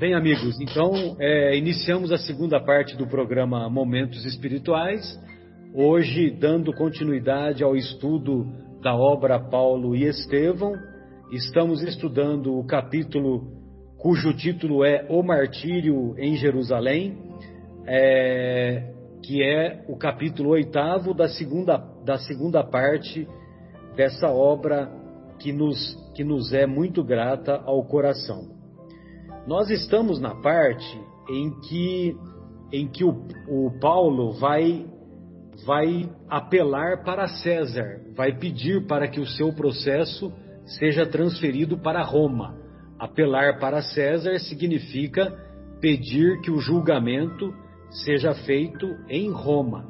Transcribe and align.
Bem, 0.00 0.14
amigos, 0.14 0.58
então 0.58 1.14
é, 1.18 1.54
iniciamos 1.58 2.10
a 2.10 2.16
segunda 2.16 2.58
parte 2.58 2.96
do 2.96 3.06
programa 3.06 3.68
Momentos 3.68 4.24
Espirituais, 4.24 5.20
hoje 5.74 6.30
dando 6.30 6.72
continuidade 6.72 7.62
ao 7.62 7.76
estudo 7.76 8.46
da 8.80 8.96
obra 8.96 9.38
Paulo 9.38 9.94
e 9.94 10.04
Estevão. 10.04 10.72
Estamos 11.30 11.82
estudando 11.82 12.58
o 12.58 12.66
capítulo 12.66 13.46
cujo 13.98 14.32
título 14.32 14.86
é 14.86 15.04
O 15.10 15.22
Martírio 15.22 16.14
em 16.16 16.34
Jerusalém, 16.34 17.18
é, 17.86 18.94
que 19.22 19.42
é 19.42 19.84
o 19.86 19.98
capítulo 19.98 20.52
oitavo 20.52 21.12
da 21.12 21.28
segunda, 21.28 21.76
da 22.06 22.16
segunda 22.16 22.64
parte 22.64 23.28
dessa 23.94 24.30
obra 24.30 24.90
que 25.38 25.52
nos, 25.52 25.94
que 26.14 26.24
nos 26.24 26.54
é 26.54 26.64
muito 26.64 27.04
grata 27.04 27.60
ao 27.66 27.84
coração. 27.84 28.59
Nós 29.46 29.70
estamos 29.70 30.20
na 30.20 30.34
parte 30.34 31.00
em 31.28 31.50
que, 31.60 32.16
em 32.72 32.86
que 32.88 33.04
o, 33.04 33.26
o 33.48 33.70
Paulo 33.80 34.32
vai, 34.32 34.86
vai 35.64 36.08
apelar 36.28 37.02
para 37.04 37.26
César, 37.26 38.00
vai 38.14 38.36
pedir 38.36 38.86
para 38.86 39.08
que 39.08 39.20
o 39.20 39.26
seu 39.26 39.52
processo 39.52 40.32
seja 40.78 41.06
transferido 41.06 41.78
para 41.78 42.02
Roma. 42.02 42.54
Apelar 42.98 43.58
para 43.58 43.82
César 43.82 44.38
significa 44.40 45.32
pedir 45.80 46.40
que 46.42 46.50
o 46.50 46.60
julgamento 46.60 47.54
seja 48.04 48.34
feito 48.34 48.86
em 49.08 49.30
Roma. 49.30 49.88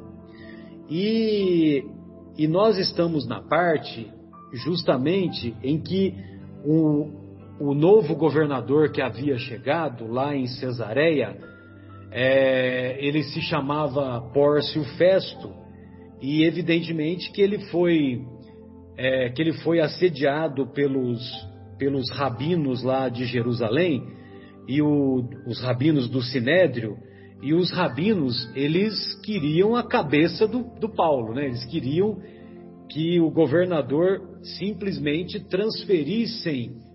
E, 0.89 1.83
e 2.37 2.47
nós 2.47 2.77
estamos 2.77 3.27
na 3.27 3.41
parte 3.41 4.11
justamente 4.53 5.55
em 5.61 5.79
que 5.79 6.15
o, 6.65 7.20
o 7.61 7.75
novo 7.75 8.15
governador 8.15 8.91
que 8.91 9.01
havia 9.01 9.37
chegado 9.37 10.07
lá 10.07 10.35
em 10.35 10.47
Cesareia, 10.47 11.37
é, 12.11 12.97
ele 12.99 13.21
se 13.21 13.39
chamava 13.41 14.19
Pórcio 14.33 14.83
Festo 14.97 15.53
e 16.19 16.43
evidentemente 16.43 17.31
que 17.31 17.41
ele 17.41 17.59
foi 17.69 18.19
é, 18.97 19.29
que 19.29 19.41
ele 19.41 19.53
foi 19.53 19.79
assediado 19.79 20.67
pelos 20.73 21.21
pelos 21.77 22.09
rabinos 22.11 22.83
lá 22.83 23.07
de 23.09 23.25
Jerusalém 23.25 24.03
e 24.67 24.81
o, 24.81 25.23
os 25.45 25.61
rabinos 25.61 26.09
do 26.09 26.21
Sinédrio 26.21 26.97
e 27.43 27.53
os 27.53 27.71
rabinos 27.71 28.51
eles 28.55 29.15
queriam 29.21 29.75
a 29.75 29.83
cabeça 29.83 30.47
do, 30.47 30.63
do 30.79 30.89
Paulo, 30.89 31.33
né? 31.33 31.45
Eles 31.45 31.63
queriam 31.65 32.17
que 32.89 33.19
o 33.19 33.29
governador 33.29 34.19
simplesmente 34.57 35.39
transferissem 35.47 36.90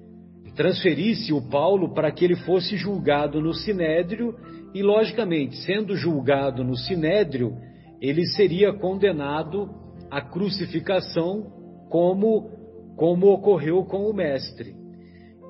transferisse 0.57 1.33
o 1.33 1.43
Paulo 1.43 1.93
para 1.93 2.11
que 2.11 2.25
ele 2.25 2.37
fosse 2.37 2.77
julgado 2.77 3.41
no 3.41 3.53
Sinédrio 3.53 4.35
e, 4.75 4.83
logicamente, 4.83 5.57
sendo 5.59 5.95
julgado 5.95 6.65
no 6.65 6.77
Sinédrio, 6.77 7.57
ele 8.01 8.27
seria 8.27 8.73
condenado 8.73 9.69
à 10.11 10.21
crucificação 10.21 11.47
como, 11.91 12.51
como 12.97 13.27
ocorreu 13.29 13.84
com 13.84 14.09
o 14.09 14.15
Mestre. 14.15 14.75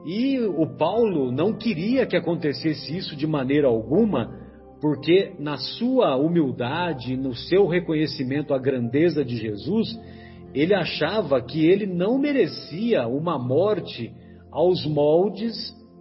E 0.05 0.39
o 0.41 0.67
Paulo 0.77 1.33
não 1.33 1.53
queria 1.53 2.07
que 2.07 2.17
acontecesse 2.17 2.97
isso 2.97 3.17
de 3.17 3.27
maneira 3.27 3.67
alguma, 3.67 4.31
porque 4.81 5.33
na 5.39 5.57
sua 5.57 6.17
humildade, 6.17 7.17
no 7.17 7.34
seu 7.34 7.67
reconhecimento 7.67 8.55
à 8.55 8.59
grandeza 8.59 9.25
de 9.25 9.37
Jesus, 9.37 9.89
ele 10.55 10.75
achava 10.75 11.41
que 11.41 11.67
ele 11.67 11.87
não 11.87 12.19
merecia 12.19 13.07
uma 13.07 13.39
morte 13.39 14.12
aos 14.57 14.87
moldes 14.87 15.55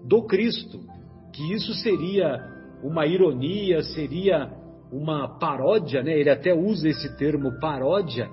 do 0.07 0.23
Cristo, 0.23 0.79
que 1.33 1.53
isso 1.53 1.73
seria 1.73 2.39
uma 2.81 3.05
ironia, 3.05 3.83
seria 3.83 4.49
uma 4.89 5.37
paródia, 5.37 6.01
né? 6.01 6.17
ele 6.17 6.29
até 6.29 6.53
usa 6.53 6.87
esse 6.87 7.17
termo 7.17 7.59
paródia, 7.59 8.29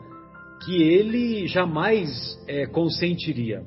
que 0.64 0.80
ele 0.80 1.48
jamais 1.48 2.08
é, 2.46 2.66
consentiria. 2.66 3.64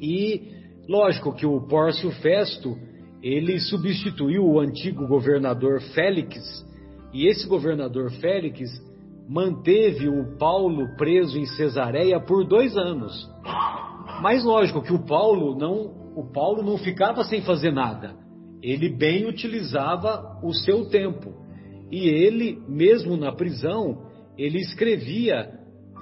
E 0.00 0.50
lógico 0.88 1.34
que 1.34 1.44
o 1.44 1.60
Pórcio 1.68 2.10
Festo 2.22 2.74
ele 3.22 3.60
substituiu 3.60 4.46
o 4.46 4.60
antigo 4.60 5.06
governador 5.06 5.82
Félix, 5.94 6.40
e 7.12 7.26
esse 7.26 7.46
governador 7.46 8.10
Félix 8.12 8.70
manteve 9.28 10.08
o 10.08 10.38
Paulo 10.38 10.96
preso 10.96 11.38
em 11.38 11.44
Cesareia 11.44 12.18
por 12.18 12.46
dois 12.46 12.78
anos. 12.78 13.28
Mas 14.20 14.44
lógico 14.44 14.82
que 14.82 14.92
o 14.92 15.04
Paulo 15.06 15.56
não, 15.58 16.12
o 16.14 16.30
Paulo 16.32 16.62
não 16.62 16.76
ficava 16.76 17.24
sem 17.24 17.42
fazer 17.42 17.72
nada. 17.72 18.14
Ele 18.62 18.88
bem 18.88 19.26
utilizava 19.26 20.38
o 20.42 20.52
seu 20.52 20.88
tempo. 20.90 21.32
E 21.90 22.08
ele, 22.08 22.58
mesmo 22.68 23.16
na 23.16 23.32
prisão, 23.32 24.02
ele 24.36 24.58
escrevia 24.58 25.50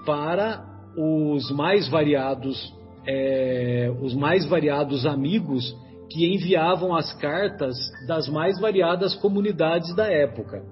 para 0.05 0.65
os 0.97 1.51
mais 1.53 1.89
variados, 1.89 2.75
é, 3.07 3.91
os 4.03 4.15
mais 4.15 4.45
variados 4.47 5.07
amigos 5.07 5.75
que 6.11 6.27
enviavam 6.35 6.95
as 6.95 7.13
cartas 7.21 7.77
das 8.07 8.29
mais 8.29 8.59
variadas 8.61 9.15
comunidades 9.15 9.95
da 9.95 10.11
época. 10.11 10.63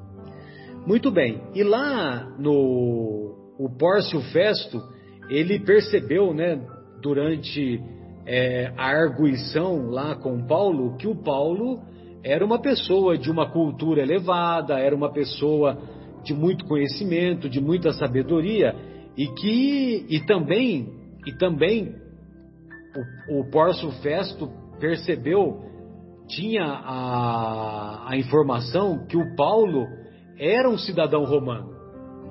Muito 0.87 1.11
bem. 1.11 1.43
E 1.55 1.63
lá 1.63 2.29
no 2.39 3.35
o 3.59 3.71
Pórcio 3.71 4.21
Festo, 4.33 4.83
ele 5.31 5.59
percebeu, 5.59 6.35
né, 6.35 6.61
durante 7.07 7.81
é, 8.27 8.73
a 8.77 8.87
arguição 8.87 9.91
lá 9.91 10.17
com 10.17 10.45
Paulo 10.45 10.97
que 10.97 11.07
o 11.07 11.15
Paulo 11.15 11.81
era 12.25 12.45
uma 12.45 12.61
pessoa 12.61 13.17
de 13.17 13.31
uma 13.31 13.49
cultura 13.49 14.03
elevada, 14.03 14.81
era 14.81 14.93
uma 14.97 15.13
pessoa 15.13 15.79
de 16.25 16.35
muito 16.35 16.67
conhecimento, 16.67 17.49
de 17.49 17.61
muita 17.61 17.93
sabedoria 17.93 18.75
e 19.17 19.29
que 19.29 20.05
e 20.09 20.19
também 20.27 20.89
e 21.25 21.33
também 21.39 21.95
o, 23.31 23.39
o 23.39 23.51
Pórcio 23.53 23.89
Festo 24.03 24.51
percebeu 24.81 25.65
tinha 26.27 26.65
a, 26.65 28.11
a 28.11 28.17
informação 28.17 29.07
que 29.07 29.17
o 29.17 29.37
Paulo 29.37 29.87
era 30.37 30.69
um 30.69 30.77
cidadão 30.77 31.25
romano 31.25 31.71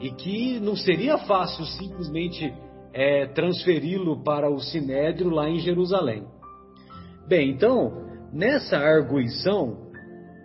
e 0.02 0.12
que 0.12 0.60
não 0.60 0.76
seria 0.76 1.18
fácil 1.20 1.64
simplesmente 1.64 2.54
é, 2.96 3.26
transferi-lo 3.26 4.24
para 4.24 4.50
o 4.50 4.58
Sinédrio 4.62 5.30
lá 5.30 5.50
em 5.50 5.60
Jerusalém. 5.60 6.24
Bem, 7.28 7.52
então, 7.52 7.92
nessa 8.32 8.78
arguição, 8.78 9.92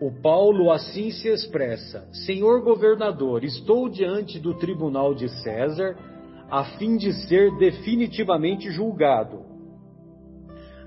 o 0.02 0.10
Paulo 0.20 0.72
assim 0.72 1.12
se 1.12 1.28
expressa: 1.28 2.08
Senhor 2.26 2.62
governador, 2.64 3.44
estou 3.44 3.88
diante 3.88 4.40
do 4.40 4.58
tribunal 4.58 5.14
de 5.14 5.28
César 5.42 5.96
a 6.50 6.64
fim 6.76 6.96
de 6.96 7.12
ser 7.28 7.56
definitivamente 7.56 8.68
julgado. 8.72 9.44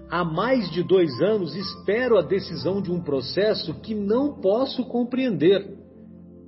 Há 0.09 0.25
mais 0.25 0.69
de 0.69 0.83
dois 0.83 1.21
anos 1.21 1.55
espero 1.55 2.17
a 2.17 2.21
decisão 2.21 2.81
de 2.81 2.91
um 2.91 3.01
processo 3.01 3.73
que 3.75 3.95
não 3.95 4.41
posso 4.41 4.83
compreender. 4.83 5.77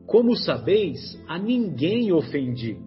Como 0.06 0.36
sabeis, 0.36 1.00
a 1.26 1.40
ninguém 1.40 2.12
ofendi 2.12 2.78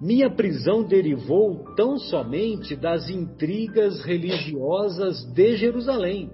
minha 0.00 0.30
prisão 0.30 0.82
derivou 0.82 1.62
tão 1.76 1.98
somente 1.98 2.74
das 2.74 3.10
intrigas 3.10 4.02
religiosas 4.02 5.24
de 5.34 5.56
Jerusalém. 5.56 6.30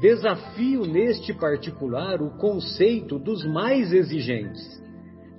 Desafio 0.00 0.84
neste 0.84 1.32
particular 1.32 2.20
o 2.20 2.36
conceito 2.36 3.18
dos 3.18 3.44
mais 3.46 3.94
exigentes. 3.94 4.60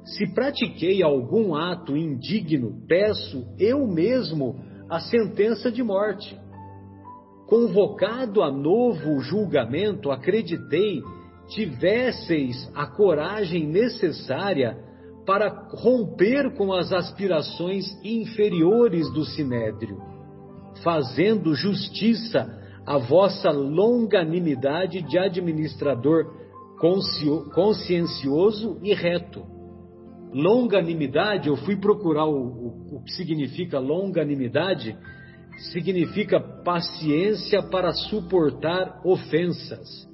Se 0.03 0.33
pratiquei 0.33 1.03
algum 1.03 1.53
ato 1.53 1.95
indigno, 1.95 2.81
peço 2.87 3.45
eu 3.59 3.85
mesmo 3.85 4.59
a 4.89 4.99
sentença 4.99 5.71
de 5.71 5.83
morte. 5.83 6.35
Convocado 7.45 8.41
a 8.41 8.51
novo 8.51 9.19
julgamento, 9.19 10.09
acreditei 10.09 11.01
tivesseis 11.49 12.69
a 12.73 12.87
coragem 12.87 13.67
necessária 13.67 14.86
para 15.27 15.49
romper 15.73 16.55
com 16.55 16.71
as 16.71 16.93
aspirações 16.93 17.85
inferiores 18.01 19.11
do 19.11 19.25
sinédrio, 19.25 20.01
fazendo 20.81 21.53
justiça 21.53 22.47
à 22.85 22.97
vossa 22.97 23.51
longanimidade 23.51 25.01
de 25.01 25.19
administrador 25.19 26.33
consciencioso 27.53 28.79
e 28.81 28.93
reto. 28.93 29.43
Longanimidade, 30.33 31.49
eu 31.49 31.57
fui 31.57 31.75
procurar 31.75 32.25
o, 32.25 32.37
o, 32.37 32.95
o 32.95 33.03
que 33.03 33.11
significa 33.11 33.79
longanimidade, 33.79 34.97
significa 35.73 36.39
paciência 36.39 37.61
para 37.63 37.91
suportar 37.91 39.01
ofensas. 39.03 40.07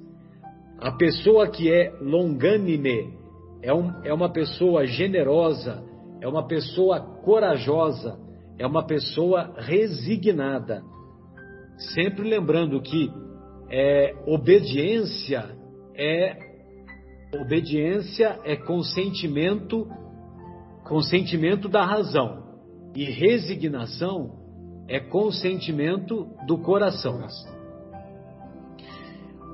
A 0.80 0.90
pessoa 0.90 1.46
que 1.46 1.70
é 1.70 1.92
longânime 2.00 3.22
é, 3.64 3.72
um, 3.72 4.04
é 4.04 4.12
uma 4.12 4.30
pessoa 4.30 4.86
generosa, 4.86 5.82
é 6.20 6.28
uma 6.28 6.46
pessoa 6.46 7.00
corajosa, 7.00 8.18
é 8.58 8.66
uma 8.66 8.86
pessoa 8.86 9.54
resignada. 9.56 10.82
Sempre 11.94 12.28
lembrando 12.28 12.80
que 12.82 13.10
é, 13.70 14.14
obediência 14.26 15.56
é 15.96 16.36
obediência 17.40 18.38
é 18.44 18.54
consentimento 18.54 19.88
consentimento 20.84 21.68
da 21.68 21.84
razão 21.84 22.44
e 22.94 23.04
resignação 23.04 24.44
é 24.86 25.00
consentimento 25.00 26.28
do 26.46 26.58
coração. 26.58 27.26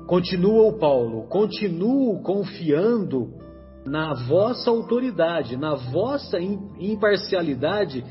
Continua 0.05 0.67
o 0.67 0.77
Paulo, 0.77 1.27
continuo 1.29 2.21
confiando 2.21 3.40
na 3.85 4.13
vossa 4.13 4.69
autoridade, 4.69 5.57
na 5.57 5.75
vossa 5.75 6.39
imparcialidade 6.39 8.03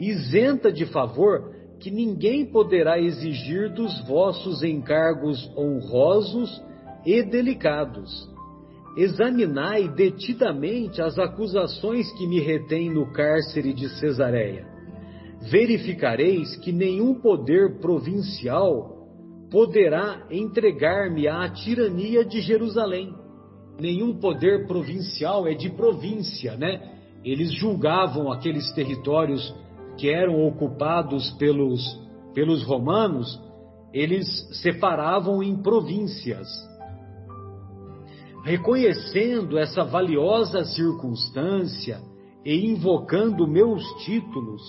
isenta 0.00 0.72
de 0.72 0.86
favor, 0.86 1.54
que 1.80 1.90
ninguém 1.90 2.46
poderá 2.46 2.98
exigir 2.98 3.72
dos 3.72 4.00
vossos 4.06 4.62
encargos 4.62 5.48
honrosos 5.56 6.62
e 7.04 7.22
delicados. 7.22 8.10
Examinai 8.96 9.88
detidamente 9.88 11.00
as 11.00 11.18
acusações 11.18 12.10
que 12.12 12.26
me 12.26 12.40
retêm 12.40 12.90
no 12.92 13.12
cárcere 13.12 13.72
de 13.72 13.88
Cesareia. 14.00 14.66
Verificareis 15.50 16.56
que 16.56 16.72
nenhum 16.72 17.14
poder 17.14 17.78
provincial 17.78 18.98
poderá 19.50 20.26
entregar-me 20.30 21.28
à 21.28 21.48
tirania 21.48 22.24
de 22.24 22.40
Jerusalém. 22.40 23.14
Nenhum 23.78 24.18
poder 24.18 24.66
provincial 24.66 25.46
é 25.46 25.54
de 25.54 25.70
província, 25.70 26.56
né? 26.56 26.96
Eles 27.24 27.52
julgavam 27.52 28.32
aqueles 28.32 28.72
territórios 28.72 29.54
que 29.96 30.08
eram 30.08 30.46
ocupados 30.46 31.30
pelos, 31.32 31.80
pelos 32.34 32.62
romanos, 32.64 33.40
eles 33.92 34.26
separavam 34.62 35.42
em 35.42 35.56
províncias. 35.56 36.48
Reconhecendo 38.44 39.58
essa 39.58 39.84
valiosa 39.84 40.64
circunstância 40.64 42.00
e 42.44 42.66
invocando 42.66 43.46
meus 43.46 43.82
títulos, 44.04 44.62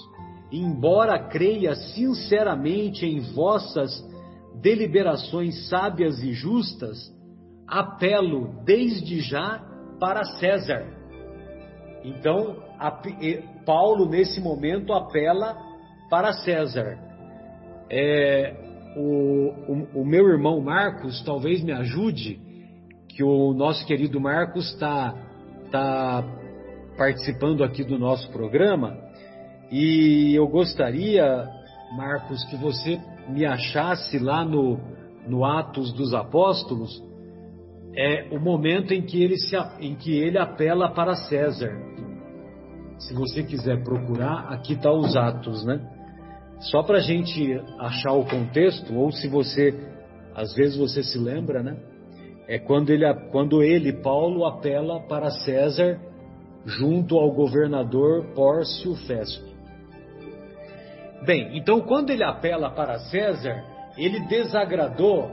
embora 0.52 1.18
creia 1.18 1.76
sinceramente 1.76 3.06
em 3.06 3.20
vossas 3.34 4.04
deliberações 4.62 5.68
sábias 5.70 6.22
e 6.24 6.34
justas, 6.34 6.98
apelo 7.70 8.64
desde 8.66 9.20
já 9.20 9.62
para 10.00 10.24
César. 10.24 10.86
Então, 12.04 12.58
Paulo, 13.66 14.08
nesse 14.08 14.42
momento, 14.42 14.94
apela 14.94 15.56
para 16.10 16.34
César. 16.34 16.98
É, 17.90 18.56
o, 18.96 19.54
o, 19.68 20.02
o, 20.02 20.06
meu 20.06 20.28
irmão 20.28 20.62
Marcos 20.62 21.22
talvez 21.24 21.64
me 21.64 21.72
ajude, 21.72 22.40
que 23.10 23.24
o 23.24 23.54
nosso 23.54 23.86
querido 23.86 24.20
Marcos 24.20 24.72
está 24.74 25.14
tá 25.72 26.24
participando 26.98 27.64
aqui 27.64 27.84
do 27.84 27.98
nosso 27.98 28.32
programa, 28.32 28.98
e 29.72 30.34
eu 30.36 30.48
gostaria, 30.48 31.48
Marcos, 31.96 32.44
que 32.46 32.56
você 32.58 33.00
me 33.28 33.46
achasse 33.46 34.18
lá 34.18 34.44
no, 34.44 34.80
no 35.28 35.46
Atos 35.46 35.94
dos 35.94 36.14
Apóstolos, 36.14 37.04
é 37.96 38.28
o 38.32 38.40
momento 38.40 38.94
em 38.94 39.02
que 39.02 39.24
ele, 39.24 39.38
se, 39.38 39.56
em 39.80 39.96
que 39.96 40.18
ele 40.18 40.38
apela 40.38 40.92
para 40.94 41.16
César. 41.16 41.72
Se 42.98 43.14
você 43.14 43.44
quiser 43.44 43.84
procurar, 43.84 44.52
aqui 44.52 44.74
está 44.74 44.92
os 44.92 45.16
Atos, 45.16 45.66
né? 45.66 45.80
Só 46.60 46.84
para 46.84 46.98
a 46.98 47.02
gente 47.02 47.60
achar 47.80 48.14
o 48.14 48.26
contexto, 48.26 48.94
ou 48.94 49.12
se 49.12 49.28
você, 49.28 49.74
às 50.36 50.54
vezes 50.54 50.78
você 50.78 51.02
se 51.02 51.18
lembra, 51.18 51.64
né? 51.64 51.78
É 52.48 52.60
quando 52.60 52.90
ele, 52.90 53.06
quando 53.32 53.64
ele, 53.64 53.94
Paulo, 54.02 54.46
apela 54.46 55.00
para 55.02 55.30
César 55.30 56.00
junto 56.66 57.18
ao 57.18 57.32
governador 57.32 58.34
Pórcio 58.34 58.96
Festo. 59.08 59.48
Bem, 61.26 61.58
então 61.58 61.82
quando 61.82 62.10
ele 62.10 62.24
apela 62.24 62.70
para 62.70 63.00
César, 63.00 63.64
ele 63.98 64.20
desagradou 64.28 65.30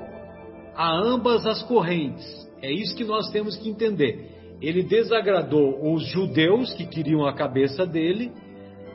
a 0.74 0.94
ambas 0.94 1.46
as 1.46 1.62
correntes. 1.62 2.45
É 2.62 2.70
isso 2.70 2.96
que 2.96 3.04
nós 3.04 3.30
temos 3.30 3.56
que 3.56 3.68
entender. 3.68 4.56
Ele 4.60 4.82
desagradou 4.82 5.92
os 5.92 6.06
judeus 6.06 6.72
que 6.74 6.86
queriam 6.86 7.26
a 7.26 7.34
cabeça 7.34 7.86
dele, 7.86 8.32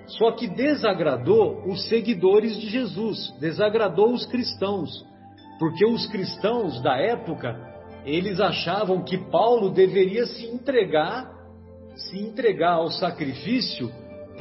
só 0.08 0.31
que 0.31 0.48
desagradou 0.48 1.63
os 1.68 1.88
seguidores 1.88 2.60
de 2.60 2.69
Jesus, 2.69 3.34
desagradou 3.40 4.12
os 4.12 4.25
cristãos, 4.25 4.90
porque 5.60 5.86
os 5.86 6.08
cristãos 6.08 6.81
da 6.81 6.98
época, 6.98 7.56
eles 8.06 8.40
achavam 8.40 9.04
que 9.04 9.18
Paulo 9.30 9.69
deveria 9.69 10.25
se 10.25 10.48
entregar, 10.48 11.31
se 11.96 12.19
entregar 12.19 12.74
ao 12.74 12.90
sacrifício 12.90 13.92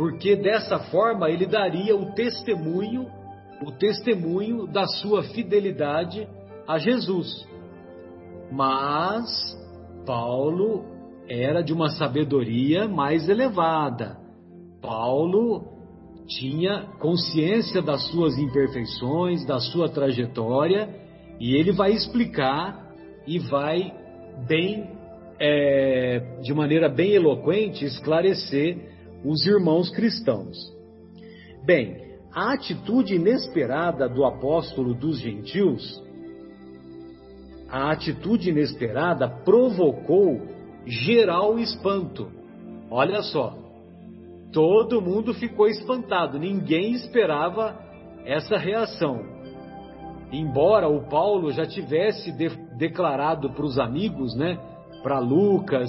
porque 0.00 0.34
dessa 0.34 0.78
forma 0.78 1.28
ele 1.28 1.44
daria 1.44 1.94
o 1.94 2.12
testemunho, 2.14 3.06
o 3.62 3.70
testemunho 3.72 4.66
da 4.66 4.86
sua 4.86 5.22
fidelidade 5.24 6.26
a 6.66 6.78
Jesus. 6.78 7.46
Mas 8.50 9.28
Paulo 10.06 10.84
era 11.28 11.62
de 11.62 11.72
uma 11.72 11.90
sabedoria 11.90 12.88
mais 12.88 13.28
elevada. 13.28 14.18
Paulo 14.82 15.64
tinha 16.26 16.86
consciência 16.98 17.82
das 17.82 18.06
suas 18.08 18.38
imperfeições, 18.38 19.44
da 19.44 19.58
sua 19.58 19.88
trajetória, 19.88 20.88
e 21.38 21.54
ele 21.54 21.72
vai 21.72 21.92
explicar 21.92 22.92
e 23.26 23.38
vai 23.38 23.92
bem, 24.46 24.90
é, 25.38 26.38
de 26.42 26.52
maneira 26.54 26.88
bem 26.88 27.12
eloquente, 27.12 27.84
esclarecer 27.84 28.90
os 29.24 29.46
irmãos 29.46 29.90
cristãos. 29.90 30.56
Bem, 31.64 31.96
a 32.32 32.52
atitude 32.52 33.14
inesperada 33.14 34.08
do 34.08 34.24
apóstolo 34.24 34.94
dos 34.94 35.20
gentios, 35.20 36.02
a 37.70 37.90
atitude 37.92 38.50
inesperada 38.50 39.28
provocou 39.28 40.40
geral 40.86 41.58
espanto. 41.58 42.30
Olha 42.90 43.22
só, 43.22 43.56
todo 44.52 45.00
mundo 45.00 45.32
ficou 45.34 45.68
espantado, 45.68 46.38
ninguém 46.38 46.92
esperava 46.92 47.78
essa 48.24 48.56
reação. 48.56 49.20
Embora 50.32 50.88
o 50.88 51.08
Paulo 51.08 51.52
já 51.52 51.66
tivesse 51.66 52.32
de, 52.32 52.48
declarado 52.76 53.50
para 53.52 53.64
os 53.64 53.78
amigos, 53.78 54.34
né, 54.34 54.58
para 55.02 55.18
Lucas, 55.18 55.88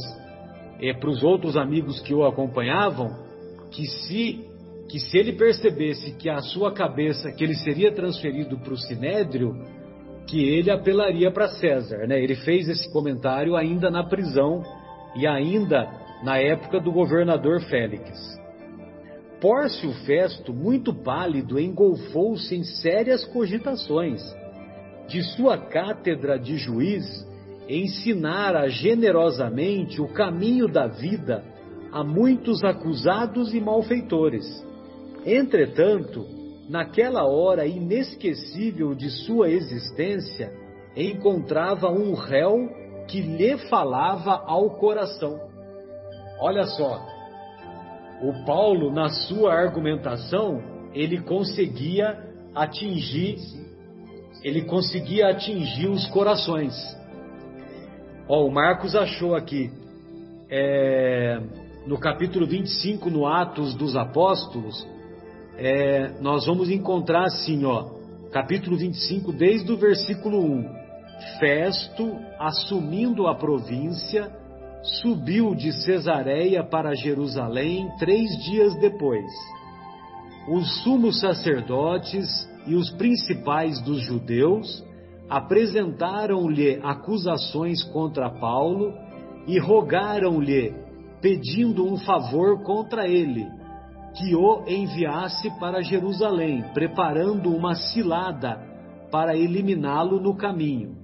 é, 0.80 0.94
para 0.94 1.10
os 1.10 1.24
outros 1.24 1.56
amigos 1.56 2.00
que 2.02 2.14
o 2.14 2.26
acompanhavam 2.26 3.32
que 3.72 3.86
se 3.86 4.48
que 4.90 5.00
se 5.00 5.18
ele 5.18 5.34
percebesse 5.34 6.12
que 6.18 6.30
a 6.30 6.42
sua 6.42 6.74
cabeça 6.74 7.32
que 7.32 7.42
ele 7.42 7.56
seria 7.56 7.94
transferido 7.94 8.58
para 8.58 8.74
o 8.74 8.78
sinédrio 8.78 9.56
que 10.28 10.44
ele 10.44 10.72
apelaria 10.72 11.32
para 11.32 11.50
César, 11.50 12.08
né? 12.08 12.22
Ele 12.22 12.36
fez 12.36 12.70
esse 12.70 12.92
comentário 12.92 13.56
ainda 13.56 13.90
na 13.90 14.04
prisão 14.04 14.63
e 15.16 15.28
ainda 15.28 15.90
na 16.24 16.38
época 16.38 16.80
do 16.80 16.92
governador 16.92 17.62
Félix. 17.62 18.10
Pórcio 19.42 19.92
Festo, 20.06 20.54
muito 20.54 20.94
pálido, 20.94 21.60
engolfou-se 21.60 22.56
em 22.56 22.63
sérias 22.63 23.25
cogitações. 23.25 24.22
De 25.08 25.24
sua 25.36 25.58
cátedra 25.58 26.38
de 26.38 26.58
juiz, 26.58 27.04
ensinara 27.68 28.70
generosamente 28.70 30.00
o 30.00 30.08
caminho 30.08 30.68
da 30.68 30.88
vida 30.88 31.44
a 31.92 32.04
muitos 32.04 32.63
acusados 32.63 33.54
e 33.54 33.60
malfeitores. 33.60 34.46
Entretanto, 35.25 36.25
naquela 36.70 37.25
hora 37.25 37.65
inesquecível 37.65 38.96
de 38.96 39.10
sua 39.10 39.50
existência, 39.50 40.53
encontrava 40.96 41.89
um 41.89 42.13
réu 42.13 42.70
que 43.08 43.22
lhe 43.22 43.58
falava 43.70 44.44
ao 44.46 44.72
coração. 44.77 45.39
Olha 46.39 46.65
só, 46.65 47.06
o 48.22 48.46
Paulo, 48.46 48.91
na 48.91 49.10
sua 49.10 49.53
argumentação, 49.53 50.62
ele 50.94 51.22
conseguia 51.22 52.18
atingir, 52.53 53.38
ele 54.44 54.63
conseguia 54.63 55.30
atingir 55.30 55.88
os 55.88 56.06
corações. 56.08 56.74
Ó, 58.27 58.46
o 58.46 58.51
Marcos 58.51 58.96
achou 58.96 59.36
aqui, 59.36 59.72
é, 60.50 61.41
no 61.86 61.98
capítulo 61.98 62.46
25, 62.46 63.10
no 63.10 63.25
Atos 63.25 63.74
dos 63.74 63.96
Apóstolos, 63.96 64.88
é, 65.63 66.13
nós 66.20 66.48
vamos 66.48 66.72
encontrar 66.72 67.25
assim, 67.25 67.63
ó, 67.65 67.91
capítulo 68.32 68.75
25, 68.77 69.32
desde 69.32 69.72
o 69.72 69.77
versículo 69.77 70.44
1. 70.44 70.82
Festo, 71.39 72.18
assumindo 72.39 73.27
a 73.27 73.36
província, 73.36 74.32
subiu 74.82 75.53
de 75.53 75.72
Cesareia 75.84 76.63
para 76.63 76.96
Jerusalém 76.96 77.88
três 78.00 78.32
dias 78.44 78.75
depois. 78.80 79.32
Os 80.50 80.82
sumos 80.82 81.20
sacerdotes 81.20 82.27
e 82.65 82.74
os 82.74 82.89
principais 82.94 83.80
dos 83.82 84.01
judeus 84.01 84.84
apresentaram-lhe 85.30 86.80
acusações 86.82 87.84
contra 87.84 88.32
Paulo 88.32 88.96
e 89.46 89.60
rogaram-lhe, 89.60 90.74
pedindo 91.22 91.86
um 91.86 91.98
favor 91.98 92.63
contra 92.63 93.08
ele, 93.08 93.46
que 94.15 94.36
o 94.36 94.63
enviasse 94.68 95.50
para 95.60 95.82
Jerusalém, 95.82 96.63
preparando 96.74 97.56
uma 97.56 97.75
cilada 97.75 98.62
para 99.12 99.36
eliminá-lo 99.36 100.20
no 100.20 100.36
caminho. 100.36 100.96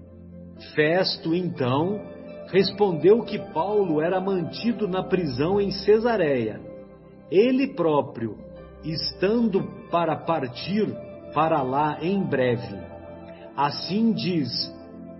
Festo, 0.73 1.35
então, 1.35 2.01
respondeu 2.47 3.21
que 3.23 3.37
Paulo 3.53 4.01
era 4.01 4.19
mantido 4.19 4.87
na 4.87 5.03
prisão 5.03 5.59
em 5.59 5.71
Cesareia. 5.71 6.59
Ele 7.29 7.75
próprio, 7.75 8.37
estando 8.83 9.63
para 9.91 10.15
partir 10.15 10.87
para 11.33 11.61
lá 11.61 11.99
em 12.01 12.23
breve. 12.23 12.75
Assim 13.55 14.11
diz: 14.13 14.49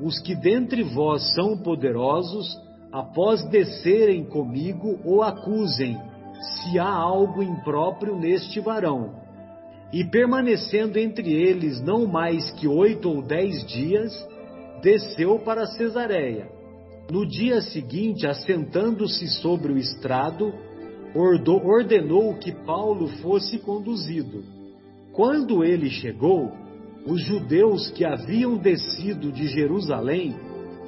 os 0.01 0.20
que 0.20 0.36
dentre 0.36 0.84
vós 0.84 1.34
são 1.34 1.58
poderosos, 1.58 2.48
após 2.91 3.44
descerem 3.50 4.24
comigo, 4.25 5.00
o 5.03 5.22
acusem, 5.22 6.00
se 6.39 6.77
há 6.77 6.89
algo 6.89 7.41
impróprio 7.41 8.15
neste 8.15 8.60
varão. 8.60 9.15
E 9.91 10.03
permanecendo 10.03 11.00
entre 11.00 11.32
eles 11.32 11.82
não 11.82 12.06
mais 12.06 12.51
que 12.51 12.67
oito 12.67 13.10
ou 13.10 13.22
dez 13.22 13.65
dias, 13.65 14.12
desceu 14.82 15.39
para 15.39 15.65
Cesareia. 15.65 16.50
No 17.10 17.25
dia 17.25 17.62
seguinte, 17.62 18.27
assentando-se 18.27 19.27
sobre 19.41 19.72
o 19.72 19.77
estrado, 19.77 20.53
ordenou 21.15 22.36
que 22.36 22.51
Paulo 22.51 23.08
fosse 23.22 23.60
conduzido. 23.60 24.44
Quando 25.13 25.63
ele 25.63 25.89
chegou, 25.89 26.51
os 27.06 27.22
judeus 27.22 27.89
que 27.91 28.03
haviam 28.03 28.58
descido 28.58 29.32
de 29.32 29.48
Jerusalém 29.48 30.36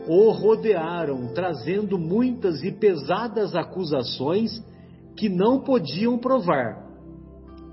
o 0.07 0.31
rodearam, 0.31 1.27
trazendo 1.33 1.97
muitas 1.97 2.63
e 2.63 2.71
pesadas 2.71 3.55
acusações 3.55 4.61
que 5.19 5.27
não 5.27 5.59
podiam 5.59 6.17
provar. 6.17 6.81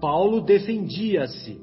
Paulo 0.01 0.41
defendia-se, 0.41 1.61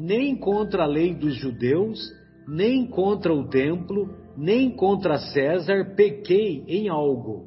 nem 0.00 0.34
contra 0.34 0.82
a 0.82 0.86
lei 0.86 1.14
dos 1.14 1.36
judeus, 1.36 2.00
nem 2.48 2.84
contra 2.84 3.32
o 3.32 3.48
templo, 3.48 4.10
nem 4.36 4.68
contra 4.68 5.18
César 5.18 5.94
pequei 5.94 6.64
em 6.66 6.88
algo. 6.88 7.46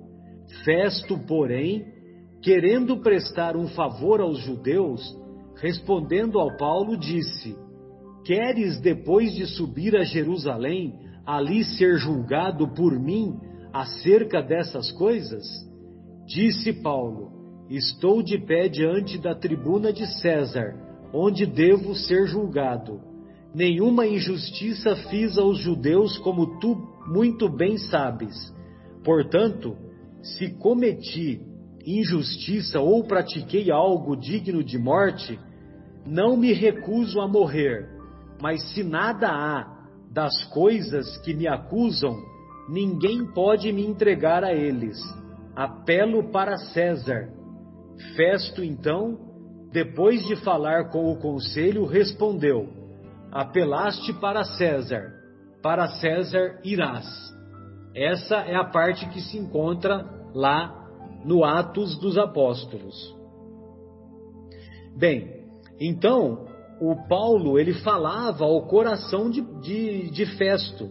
Festo, 0.64 1.20
porém, 1.28 1.86
querendo 2.42 3.02
prestar 3.02 3.58
um 3.58 3.68
favor 3.68 4.22
aos 4.22 4.40
judeus, 4.40 5.02
respondendo 5.58 6.40
ao 6.40 6.56
Paulo, 6.56 6.96
disse: 6.96 7.58
Queres, 8.24 8.80
depois 8.80 9.36
de 9.36 9.46
subir 9.48 9.98
a 9.98 10.04
Jerusalém, 10.06 10.98
ali 11.26 11.66
ser 11.66 11.98
julgado 11.98 12.70
por 12.70 12.98
mim 12.98 13.38
acerca 13.74 14.42
dessas 14.42 14.94
coisas? 14.94 15.46
Disse 16.26 16.72
Paulo: 16.82 17.35
Estou 17.70 18.22
de 18.22 18.38
pé 18.38 18.68
diante 18.70 19.18
da 19.18 19.34
tribuna 19.34 19.92
de 19.92 20.06
César, 20.22 20.76
onde 21.12 21.46
devo 21.46 21.96
ser 21.96 22.28
julgado. 22.28 23.02
Nenhuma 23.54 24.06
injustiça 24.06 24.96
fiz 25.10 25.38
aos 25.38 25.58
judeus, 25.60 26.18
como 26.20 26.60
tu 26.60 26.76
muito 27.08 27.50
bem 27.50 27.78
sabes. 27.78 28.36
Portanto, 29.04 29.76
se 30.22 30.50
cometi 30.56 31.42
injustiça 31.86 32.80
ou 32.80 33.04
pratiquei 33.04 33.72
algo 33.72 34.16
digno 34.16 34.64
de 34.64 34.78
morte, 34.78 35.40
não 36.06 36.36
me 36.38 36.54
recuso 36.54 37.20
a 37.20 37.28
morrer. 37.28 37.90
Mas 38.42 38.62
se 38.74 38.84
nada 38.84 39.30
há 39.30 39.88
das 40.12 40.44
coisas 40.46 41.18
que 41.20 41.34
me 41.34 41.48
acusam, 41.48 42.16
ninguém 42.70 43.26
pode 43.34 43.72
me 43.72 43.86
entregar 43.86 44.44
a 44.44 44.54
eles. 44.54 44.98
Apelo 45.56 46.32
para 46.32 46.58
César. 46.58 47.35
Festo, 48.16 48.64
então, 48.64 49.18
depois 49.72 50.26
de 50.26 50.36
falar 50.38 50.90
com 50.90 51.12
o 51.12 51.18
conselho, 51.18 51.86
respondeu: 51.86 52.70
Apelaste 53.32 54.14
para 54.14 54.44
César, 54.44 55.12
para 55.62 55.88
César 55.88 56.60
irás. 56.64 57.06
Essa 57.96 58.38
é 58.38 58.56
a 58.56 58.66
parte 58.66 59.08
que 59.10 59.22
se 59.22 59.38
encontra 59.38 60.06
lá 60.34 60.86
no 61.24 61.44
Atos 61.44 61.98
dos 62.00 62.18
Apóstolos. 62.18 63.16
Bem, 64.98 65.46
então 65.80 66.46
o 66.80 67.08
Paulo 67.08 67.58
ele 67.58 67.74
falava 67.74 68.46
ao 68.46 68.68
coração 68.68 69.30
de, 69.30 69.42
de, 69.62 70.10
de 70.12 70.26
Festo. 70.38 70.90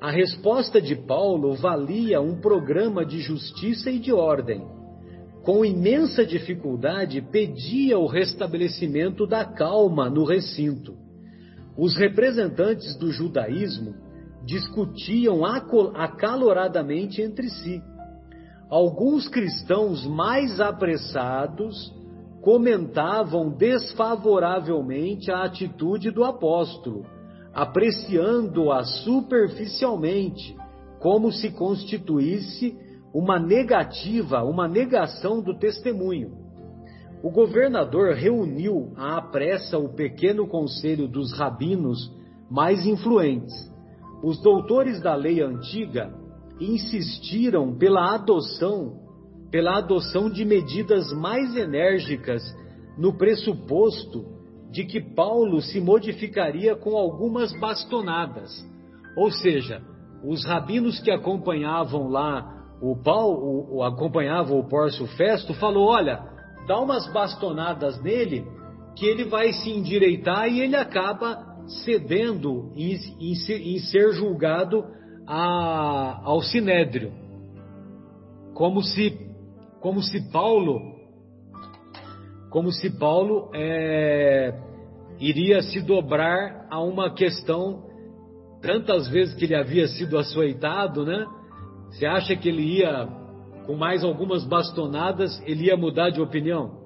A 0.00 0.10
resposta 0.10 0.80
de 0.80 0.94
Paulo 0.94 1.54
valia 1.54 2.20
um 2.20 2.40
programa 2.40 3.04
de 3.04 3.20
justiça 3.20 3.90
e 3.90 3.98
de 3.98 4.12
ordem. 4.12 4.77
Com 5.48 5.64
imensa 5.64 6.26
dificuldade, 6.26 7.22
pedia 7.22 7.98
o 7.98 8.06
restabelecimento 8.06 9.26
da 9.26 9.46
calma 9.46 10.10
no 10.10 10.22
recinto. 10.22 10.94
Os 11.74 11.96
representantes 11.96 12.94
do 12.96 13.10
judaísmo 13.10 13.94
discutiam 14.44 15.46
acaloradamente 15.46 17.22
entre 17.22 17.48
si. 17.48 17.82
Alguns 18.68 19.26
cristãos 19.26 20.06
mais 20.06 20.60
apressados 20.60 21.94
comentavam 22.42 23.48
desfavoravelmente 23.48 25.30
a 25.30 25.44
atitude 25.44 26.10
do 26.10 26.24
apóstolo, 26.24 27.06
apreciando-a 27.54 28.84
superficialmente, 28.84 30.54
como 31.00 31.32
se 31.32 31.50
constituísse 31.52 32.76
uma 33.18 33.36
negativa, 33.36 34.44
uma 34.44 34.68
negação 34.68 35.42
do 35.42 35.52
testemunho. 35.58 36.38
O 37.20 37.32
governador 37.32 38.14
reuniu 38.14 38.92
à 38.96 39.20
pressa 39.20 39.76
o 39.76 39.88
pequeno 39.88 40.46
conselho 40.46 41.08
dos 41.08 41.36
rabinos 41.36 41.98
mais 42.48 42.86
influentes. 42.86 43.52
Os 44.22 44.40
doutores 44.40 45.02
da 45.02 45.16
lei 45.16 45.42
antiga 45.42 46.14
insistiram 46.60 47.76
pela 47.76 48.14
adoção 48.14 49.08
pela 49.50 49.78
adoção 49.78 50.30
de 50.30 50.44
medidas 50.44 51.10
mais 51.12 51.56
enérgicas 51.56 52.42
no 52.96 53.16
pressuposto 53.16 54.26
de 54.70 54.84
que 54.84 55.00
Paulo 55.00 55.60
se 55.60 55.80
modificaria 55.80 56.76
com 56.76 56.96
algumas 56.96 57.58
bastonadas. 57.58 58.50
Ou 59.16 59.30
seja, 59.30 59.82
os 60.22 60.44
rabinos 60.44 61.00
que 61.00 61.10
acompanhavam 61.10 62.08
lá 62.08 62.57
o 62.80 62.96
Paulo, 62.96 63.68
o, 63.70 63.82
acompanhavam 63.82 64.58
o 64.58 64.68
Pórcio 64.68 65.06
Festo, 65.16 65.54
falou: 65.54 65.88
olha, 65.88 66.20
dá 66.66 66.78
umas 66.80 67.10
bastonadas 67.12 68.00
nele 68.02 68.46
que 68.96 69.06
ele 69.06 69.24
vai 69.24 69.52
se 69.52 69.70
endireitar 69.70 70.48
e 70.48 70.60
ele 70.60 70.76
acaba 70.76 71.46
cedendo 71.84 72.72
em, 72.74 72.94
em, 73.20 73.32
em 73.32 73.78
ser 73.78 74.12
julgado 74.12 74.84
a, 75.26 76.20
ao 76.24 76.40
sinédrio. 76.40 77.12
Como 78.54 78.82
se 78.82 79.28
como 79.80 80.02
se 80.02 80.32
Paulo, 80.32 80.80
como 82.50 82.72
se 82.72 82.90
Paulo 82.98 83.48
é, 83.54 84.52
iria 85.20 85.62
se 85.62 85.80
dobrar 85.80 86.66
a 86.68 86.80
uma 86.82 87.14
questão 87.14 87.84
tantas 88.60 89.08
vezes 89.08 89.34
que 89.36 89.44
ele 89.44 89.54
havia 89.54 89.86
sido 89.86 90.18
açoitado, 90.18 91.04
né? 91.04 91.24
Você 91.90 92.06
acha 92.06 92.36
que 92.36 92.48
ele 92.48 92.62
ia, 92.62 93.08
com 93.66 93.74
mais 93.74 94.04
algumas 94.04 94.44
bastonadas, 94.44 95.42
ele 95.46 95.66
ia 95.66 95.76
mudar 95.76 96.10
de 96.10 96.20
opinião? 96.20 96.78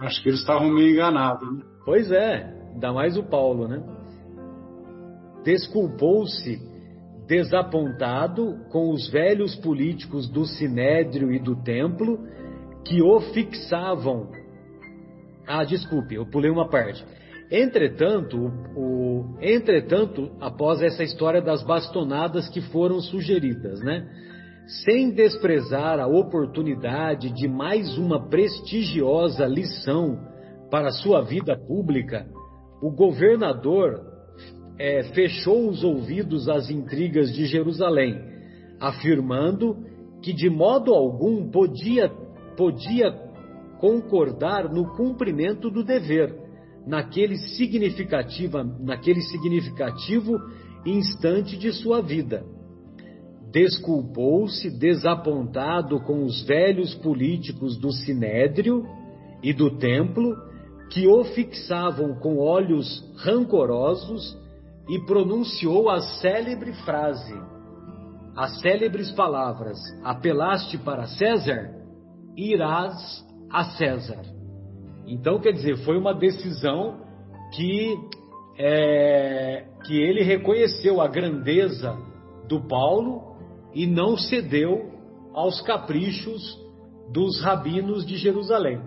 Acho 0.00 0.22
que 0.22 0.28
eles 0.28 0.40
estavam 0.40 0.70
meio 0.70 0.90
enganados, 0.90 1.50
né? 1.56 1.62
Pois 1.84 2.10
é, 2.12 2.54
ainda 2.72 2.92
mais 2.92 3.16
o 3.16 3.22
Paulo, 3.22 3.66
né? 3.66 3.82
Desculpou-se 5.44 6.60
desapontado 7.26 8.58
com 8.70 8.90
os 8.90 9.08
velhos 9.10 9.54
políticos 9.56 10.28
do 10.28 10.44
Sinédrio 10.46 11.32
e 11.32 11.38
do 11.38 11.56
Templo 11.62 12.18
que 12.84 13.02
o 13.02 13.20
fixavam. 13.32 14.30
Ah, 15.46 15.64
desculpe, 15.64 16.14
eu 16.14 16.26
pulei 16.26 16.50
uma 16.50 16.68
parte. 16.68 17.04
Entretanto, 17.50 18.52
o, 18.76 19.38
entretanto, 19.40 20.30
após 20.38 20.82
essa 20.82 21.02
história 21.02 21.40
das 21.40 21.62
bastonadas 21.62 22.48
que 22.48 22.60
foram 22.60 23.00
sugeridas, 23.00 23.80
né? 23.80 24.06
Sem 24.84 25.10
desprezar 25.10 25.98
a 25.98 26.06
oportunidade 26.06 27.30
de 27.30 27.48
mais 27.48 27.96
uma 27.96 28.28
prestigiosa 28.28 29.46
lição 29.46 30.18
para 30.70 30.90
sua 30.90 31.22
vida 31.22 31.56
pública, 31.56 32.26
o 32.82 32.90
governador 32.90 33.98
é, 34.78 35.04
fechou 35.14 35.70
os 35.70 35.82
ouvidos 35.82 36.50
às 36.50 36.70
intrigas 36.70 37.32
de 37.32 37.46
Jerusalém, 37.46 38.20
afirmando 38.78 39.74
que 40.22 40.34
de 40.34 40.50
modo 40.50 40.92
algum 40.92 41.50
podia, 41.50 42.10
podia 42.58 43.10
concordar 43.80 44.70
no 44.70 44.94
cumprimento 44.94 45.70
do 45.70 45.82
dever, 45.82 46.47
naquele, 46.86 47.36
significativa, 47.36 48.62
naquele 48.62 49.20
significativo 49.22 50.38
instante 50.84 51.56
de 51.56 51.72
sua 51.72 52.00
vida. 52.00 52.44
Desculpou-se 53.50 54.70
desapontado 54.78 56.00
com 56.00 56.24
os 56.24 56.42
velhos 56.44 56.94
políticos 56.96 57.78
do 57.78 57.90
Sinédrio 57.90 58.84
e 59.42 59.52
do 59.52 59.78
templo, 59.78 60.36
que 60.90 61.06
o 61.06 61.24
fixavam 61.24 62.18
com 62.18 62.38
olhos 62.38 63.04
rancorosos, 63.16 64.36
e 64.88 64.98
pronunciou 65.04 65.90
a 65.90 66.00
célebre 66.00 66.72
frase, 66.84 67.34
as 68.38 68.60
célebres 68.60 69.10
palavras: 69.10 69.78
Apelaste 70.02 70.78
para 70.78 71.06
César? 71.06 71.70
Irás 72.36 73.24
a 73.50 73.64
César. 73.64 74.37
Então, 75.08 75.40
quer 75.40 75.52
dizer, 75.52 75.78
foi 75.78 75.96
uma 75.96 76.12
decisão 76.12 77.00
que, 77.54 77.96
é, 78.58 79.66
que 79.86 79.98
ele 79.98 80.22
reconheceu 80.22 81.00
a 81.00 81.08
grandeza 81.08 81.96
do 82.46 82.60
Paulo 82.68 83.36
e 83.72 83.86
não 83.86 84.18
cedeu 84.18 84.92
aos 85.32 85.62
caprichos 85.62 86.58
dos 87.10 87.40
rabinos 87.40 88.04
de 88.04 88.18
Jerusalém. 88.18 88.82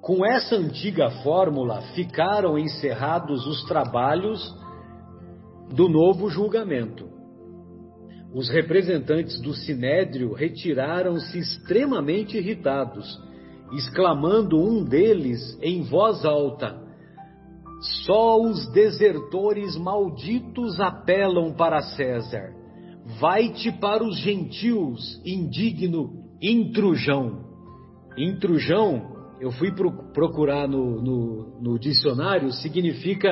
Com 0.00 0.24
essa 0.24 0.56
antiga 0.56 1.10
fórmula 1.22 1.82
ficaram 1.94 2.58
encerrados 2.58 3.46
os 3.46 3.62
trabalhos 3.64 4.56
do 5.70 5.86
novo 5.86 6.30
julgamento. 6.30 7.17
Os 8.32 8.48
representantes 8.48 9.40
do 9.40 9.54
sinédrio 9.54 10.32
retiraram-se 10.32 11.38
extremamente 11.38 12.36
irritados, 12.36 13.18
exclamando 13.72 14.58
um 14.58 14.84
deles 14.84 15.58
em 15.62 15.82
voz 15.82 16.24
alta: 16.24 16.78
Só 18.04 18.40
os 18.40 18.70
desertores 18.72 19.76
malditos 19.76 20.78
apelam 20.78 21.54
para 21.54 21.80
César. 21.80 22.54
Vai-te 23.18 23.72
para 23.72 24.04
os 24.04 24.18
gentios, 24.18 25.20
indigno 25.24 26.28
intrujão. 26.42 27.46
Intrujão 28.16 29.16
eu 29.40 29.52
fui 29.52 29.72
procurar 30.12 30.68
no, 30.68 31.00
no, 31.00 31.60
no 31.60 31.78
dicionário, 31.78 32.50
significa 32.52 33.30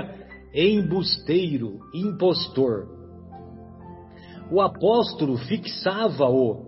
embusteiro, 0.54 1.80
impostor. 1.92 2.86
O 4.50 4.60
apóstolo 4.60 5.36
fixava-o 5.38 6.66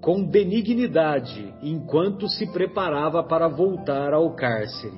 com 0.00 0.24
benignidade 0.24 1.52
enquanto 1.62 2.28
se 2.28 2.46
preparava 2.52 3.22
para 3.22 3.48
voltar 3.48 4.14
ao 4.14 4.34
cárcere. 4.34 4.96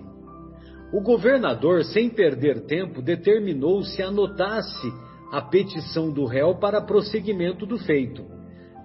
O 0.92 1.00
governador, 1.00 1.84
sem 1.84 2.10
perder 2.10 2.66
tempo, 2.66 3.00
determinou 3.00 3.82
se 3.82 4.02
anotasse 4.02 4.92
a 5.32 5.40
petição 5.40 6.12
do 6.12 6.24
réu 6.24 6.56
para 6.56 6.80
prosseguimento 6.80 7.64
do 7.64 7.78
feito. 7.78 8.24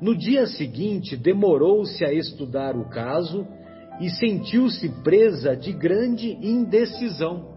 No 0.01 0.15
dia 0.15 0.45
seguinte, 0.45 1.15
demorou-se 1.17 2.03
a 2.05 2.13
estudar 2.13 2.75
o 2.75 2.89
caso 2.89 3.45
e 3.99 4.09
sentiu-se 4.09 4.89
presa 5.03 5.55
de 5.55 5.71
grande 5.71 6.31
indecisão. 6.41 7.54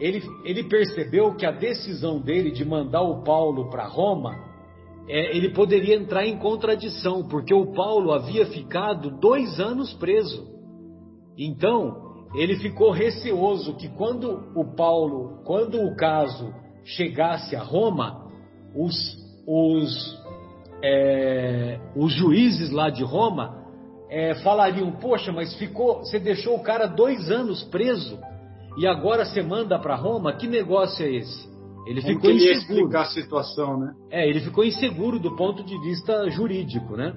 Ele, 0.00 0.22
ele, 0.44 0.64
percebeu 0.64 1.34
que 1.34 1.44
a 1.44 1.50
decisão 1.50 2.18
dele 2.18 2.50
de 2.50 2.64
mandar 2.64 3.02
o 3.02 3.22
Paulo 3.22 3.68
para 3.68 3.86
Roma, 3.86 4.34
é, 5.06 5.36
ele 5.36 5.50
poderia 5.50 5.94
entrar 5.94 6.26
em 6.26 6.38
contradição, 6.38 7.28
porque 7.28 7.52
o 7.52 7.72
Paulo 7.74 8.10
havia 8.12 8.46
ficado 8.46 9.10
dois 9.20 9.60
anos 9.60 9.92
preso. 9.94 10.48
Então, 11.36 12.10
ele 12.34 12.56
ficou 12.56 12.90
receoso 12.90 13.74
que 13.74 13.88
quando 13.90 14.50
o 14.54 14.74
Paulo, 14.74 15.42
quando 15.44 15.78
o 15.78 15.94
caso 15.96 16.50
chegasse 16.82 17.54
a 17.54 17.62
Roma, 17.62 18.26
os, 18.74 18.94
os, 19.46 20.18
é, 20.82 21.78
os 21.94 22.12
juízes 22.14 22.70
lá 22.70 22.88
de 22.88 23.02
Roma 23.02 23.64
é, 24.08 24.34
falariam: 24.36 24.92
Poxa, 24.92 25.30
mas 25.30 25.54
ficou, 25.56 25.98
você 25.98 26.18
deixou 26.18 26.56
o 26.56 26.62
cara 26.62 26.86
dois 26.86 27.30
anos 27.30 27.64
preso 27.64 28.18
e 28.76 28.86
agora 28.86 29.24
você 29.24 29.42
manda 29.42 29.78
para 29.78 29.94
Roma? 29.94 30.32
Que 30.32 30.46
negócio 30.46 31.04
é 31.04 31.10
esse? 31.10 31.48
Ele 31.86 32.02
Como 32.02 32.14
ficou 32.14 32.30
inseguro. 32.30 32.58
explicar 32.58 33.02
a 33.02 33.06
situação, 33.06 33.78
né? 33.78 33.94
É, 34.10 34.28
ele 34.28 34.40
ficou 34.40 34.64
inseguro 34.64 35.18
do 35.18 35.34
ponto 35.34 35.64
de 35.64 35.78
vista 35.80 36.28
jurídico, 36.30 36.96
né? 36.96 37.14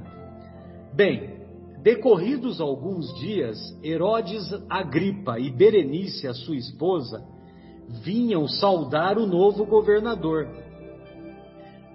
Bem, 0.93 1.41
decorridos 1.81 2.61
alguns 2.61 3.13
dias, 3.19 3.57
Herodes 3.83 4.43
Agripa 4.69 5.39
e 5.39 5.51
Berenice, 5.51 6.27
a 6.27 6.33
sua 6.33 6.55
esposa, 6.55 7.23
vinham 8.03 8.47
saudar 8.47 9.17
o 9.17 9.27
novo 9.27 9.65
governador. 9.65 10.47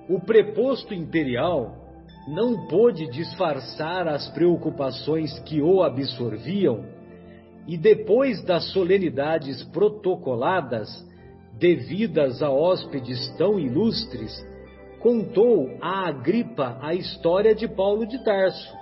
O 0.09 0.21
preposto 0.21 0.95
imperial 0.95 1.75
não 2.29 2.67
pôde 2.69 3.07
disfarçar 3.11 4.07
as 4.07 4.29
preocupações 4.29 5.39
que 5.41 5.63
o 5.63 5.83
absorviam 5.83 6.85
e 7.69 7.77
depois 7.77 8.43
das 8.43 8.73
solenidades 8.73 9.63
protocoladas 9.65 10.89
devidas 11.59 12.43
a 12.43 12.51
hóspedes 12.51 13.29
tão 13.37 13.61
ilustres, 13.61 14.33
contou 15.01 15.77
a 15.79 16.09
Agripa 16.09 16.79
a 16.81 16.95
história 16.95 17.55
de 17.55 17.69
Paulo 17.69 18.07
de 18.07 18.25
Tarso, 18.25 18.73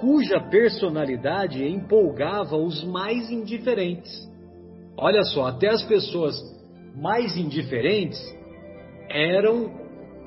cuja 0.00 0.40
personalidade 0.40 1.64
empolgava 1.64 2.56
os 2.56 2.82
mais 2.82 3.30
indiferentes. 3.30 4.28
Olha 4.98 5.22
só, 5.22 5.46
até 5.46 5.68
as 5.68 5.84
pessoas 5.84 6.34
mais 6.96 7.36
indiferentes 7.36 8.18
eram 9.08 9.70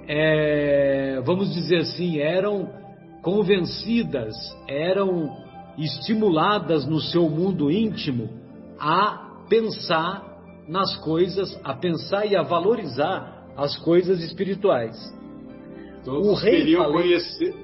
é, 0.07 1.21
vamos 1.23 1.53
dizer 1.53 1.79
assim, 1.79 2.19
eram 2.19 2.67
convencidas, 3.21 4.33
eram 4.67 5.48
estimuladas 5.83 6.85
no 6.85 6.99
seu 6.99 7.29
mundo 7.29 7.71
íntimo 7.71 8.29
a 8.79 9.43
pensar 9.49 10.29
nas 10.67 10.95
coisas, 10.97 11.59
a 11.63 11.73
pensar 11.73 12.25
e 12.25 12.35
a 12.35 12.43
valorizar 12.43 13.47
as 13.57 13.77
coisas 13.77 14.21
espirituais. 14.21 14.95
Todos 16.03 16.27
o 16.27 16.33
rei 16.33 16.57
queriam 16.59 16.83
falei, 16.83 17.01
conhecer, 17.01 17.55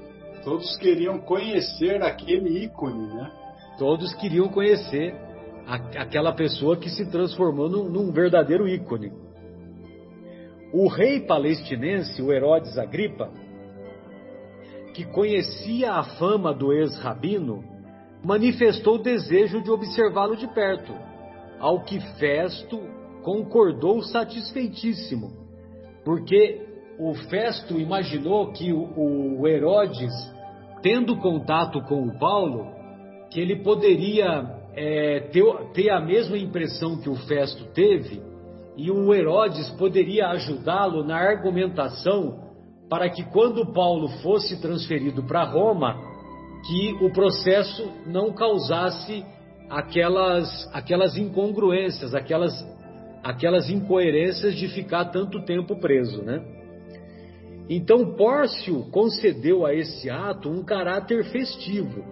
todos 0.44 0.78
queriam 0.78 1.18
conhecer 1.20 2.02
aquele 2.02 2.66
ícone, 2.66 3.08
né? 3.14 3.32
Todos 3.78 4.14
queriam 4.16 4.48
conhecer 4.50 5.16
a, 5.68 5.76
aquela 6.02 6.34
pessoa 6.34 6.78
que 6.78 6.90
se 6.90 7.06
transformou 7.10 7.70
num, 7.70 7.90
num 7.90 8.12
verdadeiro 8.12 8.68
ícone. 8.68 9.12
O 10.74 10.88
rei 10.88 11.22
palestinense, 11.22 12.22
o 12.22 12.34
Herodes 12.34 12.78
Agripa, 12.78 13.30
que 14.94 15.06
conhecia 15.06 15.94
a 15.94 16.04
fama 16.04 16.54
do 16.54 16.74
ex-rabino, 16.74 17.75
manifestou 18.26 18.98
desejo 18.98 19.62
de 19.62 19.70
observá-lo 19.70 20.36
de 20.36 20.48
perto, 20.48 20.92
ao 21.60 21.84
que 21.84 22.00
Festo 22.18 22.82
concordou 23.22 24.02
satisfeitíssimo, 24.02 25.32
porque 26.04 26.66
o 26.98 27.14
Festo 27.14 27.80
imaginou 27.80 28.52
que 28.52 28.74
o, 28.74 29.48
Herodes, 29.48 30.12
tendo 30.82 31.18
contato 31.18 31.82
com 31.84 32.08
o 32.08 32.18
Paulo, 32.18 32.66
que 33.30 33.40
ele 33.40 33.58
poderia 33.58 34.60
é, 34.74 35.20
ter, 35.32 35.44
ter 35.74 35.90
a 35.92 36.02
mesma 36.02 36.38
impressão 36.38 36.98
que 36.98 37.10
o 37.10 37.16
Festo 37.16 37.66
teve 37.74 38.24
e 38.76 38.90
o 38.90 39.14
Herodes 39.14 39.70
poderia 39.72 40.30
ajudá-lo 40.30 41.04
na 41.04 41.16
argumentação 41.16 42.44
para 42.90 43.10
que 43.10 43.24
quando 43.32 43.72
Paulo 43.72 44.08
fosse 44.22 44.60
transferido 44.62 45.24
para 45.24 45.44
Roma, 45.44 46.15
que 46.68 46.94
o 47.02 47.12
processo 47.12 47.92
não 48.06 48.34
causasse 48.34 49.24
aquelas, 49.70 50.70
aquelas 50.74 51.16
incongruências, 51.16 52.16
aquelas, 52.16 52.54
aquelas 53.24 53.70
incoerências 53.70 54.56
de 54.56 54.68
ficar 54.70 55.06
tanto 55.06 55.44
tempo 55.46 55.80
preso, 55.80 56.24
né? 56.24 56.44
Então 57.70 58.16
Pórcio 58.16 58.86
concedeu 58.92 59.66
a 59.66 59.74
esse 59.74 60.10
ato 60.10 60.50
um 60.50 60.64
caráter 60.64 61.24
festivo, 61.26 62.04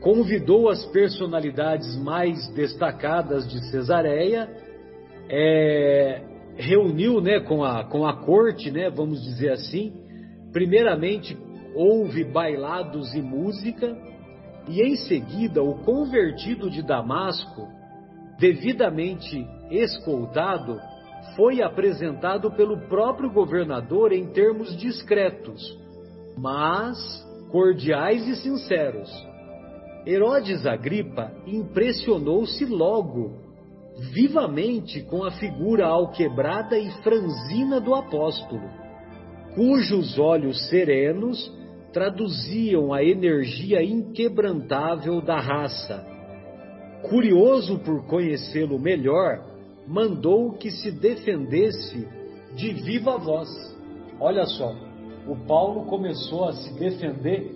convidou 0.00 0.68
as 0.68 0.84
personalidades 0.86 1.96
mais 1.96 2.48
destacadas 2.48 3.48
de 3.48 3.58
Cesareia 3.70 4.50
é, 5.30 6.20
reuniu 6.56 7.20
né, 7.20 7.40
com, 7.40 7.64
a, 7.64 7.84
com 7.84 8.06
a 8.06 8.16
corte, 8.24 8.70
né, 8.70 8.90
vamos 8.90 9.22
dizer 9.22 9.52
assim. 9.52 9.92
Primeiramente, 10.52 11.36
houve 11.74 12.24
bailados 12.24 13.14
e 13.14 13.22
música, 13.22 13.96
e 14.68 14.82
em 14.82 14.96
seguida, 14.96 15.62
o 15.62 15.82
convertido 15.84 16.70
de 16.70 16.82
Damasco, 16.82 17.68
devidamente 18.38 19.46
escoltado, 19.70 20.78
foi 21.36 21.62
apresentado 21.62 22.50
pelo 22.52 22.88
próprio 22.88 23.30
governador 23.30 24.12
em 24.12 24.26
termos 24.26 24.76
discretos, 24.76 25.60
mas 26.36 26.98
cordiais 27.50 28.26
e 28.28 28.36
sinceros. 28.36 29.10
Herodes 30.06 30.66
Agripa 30.66 31.32
impressionou-se 31.46 32.64
logo 32.64 33.32
vivamente 34.12 35.02
com 35.02 35.24
a 35.24 35.30
figura 35.32 35.86
alquebrada 35.86 36.78
e 36.78 36.90
franzina 37.02 37.80
do 37.80 37.94
apóstolo, 37.94 38.68
cujos 39.54 40.18
olhos 40.18 40.68
serenos 40.68 41.61
traduziam 41.92 42.92
a 42.92 43.02
energia 43.02 43.82
inquebrantável 43.82 45.20
da 45.20 45.38
raça. 45.38 46.06
Curioso 47.02 47.78
por 47.80 48.06
conhecê-lo 48.06 48.78
melhor, 48.78 49.44
mandou 49.86 50.52
que 50.52 50.70
se 50.70 50.90
defendesse 50.90 52.08
de 52.54 52.72
viva 52.72 53.18
voz. 53.18 53.48
Olha 54.20 54.46
só, 54.46 54.74
o 55.26 55.36
Paulo 55.46 55.86
começou 55.86 56.48
a 56.48 56.52
se 56.52 56.78
defender 56.78 57.54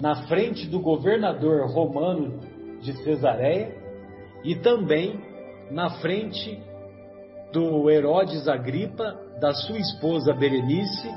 na 0.00 0.26
frente 0.26 0.66
do 0.66 0.80
governador 0.80 1.70
romano 1.70 2.40
de 2.80 2.92
Cesareia 3.02 3.74
e 4.44 4.56
também 4.56 5.18
na 5.70 5.90
frente 6.00 6.60
do 7.52 7.90
Herodes 7.90 8.48
Agripa, 8.48 9.16
da 9.40 9.52
sua 9.52 9.78
esposa 9.78 10.32
Berenice 10.32 11.08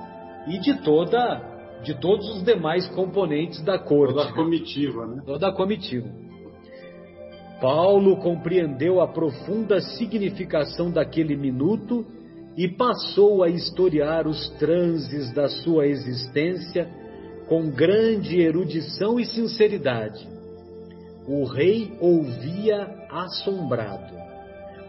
e 0.47 0.59
de 0.59 0.81
toda 0.83 1.54
de 1.83 1.93
todos 1.99 2.29
os 2.35 2.43
demais 2.43 2.87
componentes 2.89 3.61
da 3.63 3.77
corte. 3.77 4.13
Toda 4.13 4.29
a 4.29 4.33
comitiva, 4.33 5.05
né? 5.07 5.21
Toda 5.25 5.47
a 5.47 5.51
comitiva. 5.51 6.07
Paulo 7.61 8.17
compreendeu 8.17 9.01
a 9.01 9.07
profunda 9.07 9.79
significação 9.79 10.91
daquele 10.91 11.35
minuto 11.35 12.05
e 12.57 12.67
passou 12.67 13.43
a 13.43 13.49
historiar 13.49 14.27
os 14.27 14.49
transes 14.57 15.33
da 15.33 15.47
sua 15.47 15.87
existência 15.87 16.89
com 17.47 17.69
grande 17.69 18.39
erudição 18.39 19.19
e 19.19 19.25
sinceridade. 19.25 20.27
O 21.27 21.43
rei 21.43 21.93
ouvia 21.99 23.07
assombrado. 23.09 24.13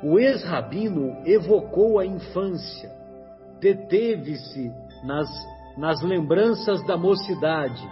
O 0.02 0.18
ex-rabino 0.18 1.16
evocou 1.24 1.98
a 1.98 2.04
infância, 2.04 2.90
deteve-se 3.60 4.70
nas, 5.04 5.28
nas 5.76 6.00
lembranças 6.02 6.84
da 6.86 6.96
mocidade, 6.96 7.86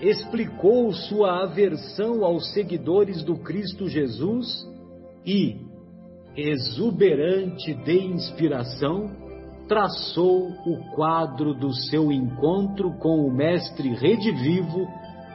explicou 0.00 0.92
sua 0.92 1.42
aversão 1.42 2.24
aos 2.24 2.52
seguidores 2.52 3.22
do 3.22 3.36
Cristo 3.38 3.88
Jesus 3.88 4.66
e, 5.24 5.56
exuberante 6.36 7.74
de 7.74 8.06
inspiração, 8.06 9.10
traçou 9.66 10.48
o 10.66 10.94
quadro 10.94 11.52
do 11.52 11.72
seu 11.74 12.12
encontro 12.12 12.92
com 12.98 13.26
o 13.26 13.32
Mestre 13.32 13.94
redivivo 13.94 14.86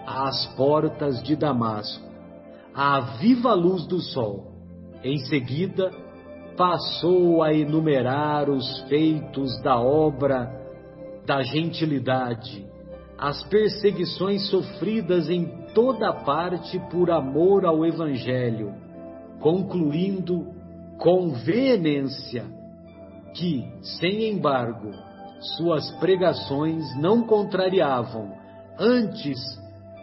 às 0.08 0.48
portas 0.56 1.22
de 1.24 1.36
Damasco, 1.36 2.08
à 2.74 3.00
viva 3.20 3.54
luz 3.54 3.86
do 3.86 4.00
sol. 4.00 4.54
Em 5.04 5.18
seguida, 5.26 5.92
passou 6.56 7.44
a 7.44 7.54
enumerar 7.54 8.50
os 8.50 8.82
feitos 8.88 9.62
da 9.62 9.80
obra 9.80 10.63
da 11.26 11.42
gentilidade, 11.42 12.66
as 13.18 13.44
perseguições 13.44 14.50
sofridas 14.50 15.30
em 15.30 15.46
toda 15.74 16.12
parte 16.12 16.80
por 16.92 17.10
amor 17.10 17.66
ao 17.66 17.86
Evangelho, 17.86 18.74
concluindo 19.40 20.48
com 20.98 21.32
veemência 21.32 22.46
que, 23.34 23.66
sem 24.00 24.30
embargo, 24.30 24.92
suas 25.58 25.90
pregações 26.00 26.84
não 27.00 27.24
contrariavam, 27.26 28.32
antes 28.80 29.40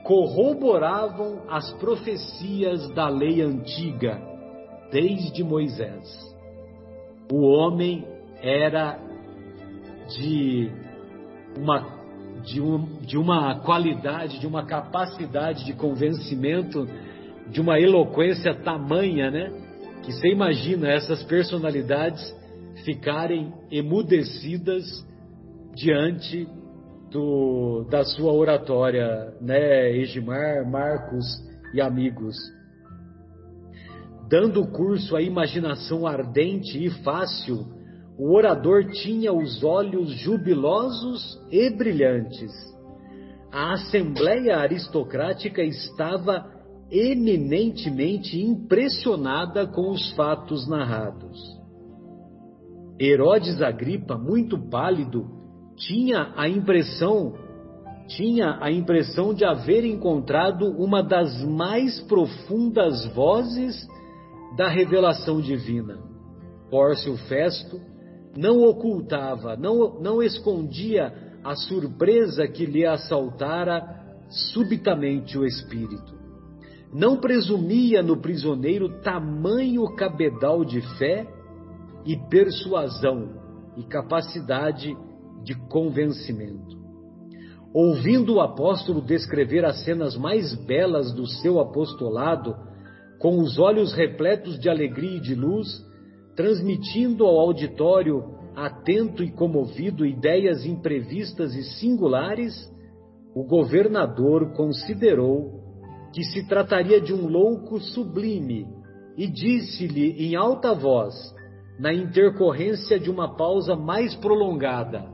corroboravam 0.04 1.42
as 1.48 1.70
profecias 1.74 2.88
da 2.94 3.08
lei 3.08 3.40
antiga, 3.42 4.20
desde 4.90 5.44
Moisés. 5.44 6.04
O 7.30 7.46
homem 7.46 8.04
era 8.42 8.98
de 10.08 10.70
uma, 11.56 11.86
de, 12.42 12.60
um, 12.60 12.98
de 13.02 13.16
uma 13.16 13.60
qualidade, 13.60 14.38
de 14.38 14.46
uma 14.46 14.64
capacidade 14.64 15.64
de 15.64 15.72
convencimento, 15.72 16.86
de 17.48 17.60
uma 17.60 17.78
eloquência 17.78 18.54
tamanha, 18.54 19.30
né? 19.30 19.50
Que 20.02 20.12
você 20.12 20.28
imagina 20.28 20.88
essas 20.88 21.22
personalidades 21.24 22.34
ficarem 22.84 23.52
emudecidas 23.70 24.84
diante 25.74 26.48
do, 27.10 27.86
da 27.90 28.04
sua 28.04 28.32
oratória, 28.32 29.34
né, 29.40 29.90
Egimar, 29.96 30.68
Marcos 30.68 31.26
e 31.74 31.80
amigos. 31.80 32.36
Dando 34.28 34.66
curso 34.68 35.16
à 35.16 35.22
imaginação 35.22 36.06
ardente 36.06 36.82
e 36.82 36.88
fácil, 37.02 37.66
o 38.20 38.34
orador 38.34 38.84
tinha 38.90 39.32
os 39.32 39.64
olhos 39.64 40.10
jubilosos 40.10 41.40
e 41.50 41.70
brilhantes. 41.70 42.52
A 43.50 43.72
assembleia 43.72 44.58
aristocrática 44.58 45.62
estava 45.62 46.44
eminentemente 46.90 48.38
impressionada 48.38 49.66
com 49.66 49.90
os 49.90 50.12
fatos 50.12 50.68
narrados. 50.68 51.34
Herodes 53.00 53.62
Agripa, 53.62 54.18
muito 54.18 54.58
pálido, 54.68 55.24
tinha 55.74 56.34
a 56.36 56.46
impressão 56.46 57.32
tinha 58.06 58.58
a 58.60 58.70
impressão 58.70 59.32
de 59.32 59.44
haver 59.44 59.84
encontrado 59.84 60.66
uma 60.66 61.00
das 61.00 61.42
mais 61.44 62.00
profundas 62.00 63.06
vozes 63.14 63.86
da 64.56 64.68
revelação 64.68 65.40
divina. 65.40 65.96
Pórcio 66.68 67.16
Festo 67.28 67.80
não 68.36 68.62
ocultava, 68.62 69.56
não, 69.56 70.00
não 70.00 70.22
escondia 70.22 71.12
a 71.42 71.54
surpresa 71.54 72.46
que 72.46 72.66
lhe 72.66 72.86
assaltara 72.86 73.82
subitamente 74.52 75.36
o 75.36 75.44
espírito. 75.44 76.18
Não 76.92 77.16
presumia 77.16 78.02
no 78.02 78.20
prisioneiro 78.20 79.00
tamanho 79.00 79.84
cabedal 79.94 80.64
de 80.64 80.80
fé 80.98 81.26
e 82.04 82.16
persuasão 82.28 83.30
e 83.76 83.84
capacidade 83.84 84.96
de 85.44 85.54
convencimento. 85.68 86.78
Ouvindo 87.72 88.34
o 88.34 88.40
apóstolo 88.40 89.00
descrever 89.00 89.64
as 89.64 89.84
cenas 89.84 90.16
mais 90.16 90.54
belas 90.66 91.12
do 91.12 91.26
seu 91.26 91.60
apostolado, 91.60 92.56
com 93.20 93.38
os 93.38 93.58
olhos 93.58 93.92
repletos 93.92 94.58
de 94.58 94.68
alegria 94.68 95.18
e 95.18 95.20
de 95.20 95.34
luz, 95.34 95.68
transmitindo 96.36 97.24
ao 97.24 97.38
auditório 97.38 98.38
atento 98.54 99.22
e 99.22 99.30
comovido 99.30 100.04
ideias 100.04 100.64
imprevistas 100.64 101.54
e 101.54 101.62
singulares, 101.62 102.54
o 103.34 103.44
governador 103.44 104.52
considerou 104.54 105.60
que 106.12 106.24
se 106.24 106.46
trataria 106.46 107.00
de 107.00 107.14
um 107.14 107.28
louco 107.28 107.78
sublime 107.80 108.66
e 109.16 109.26
disse-lhe 109.26 110.26
em 110.26 110.34
alta 110.34 110.74
voz, 110.74 111.14
na 111.78 111.92
intercorrência 111.92 112.98
de 112.98 113.10
uma 113.10 113.36
pausa 113.36 113.74
mais 113.76 114.14
prolongada: 114.16 115.04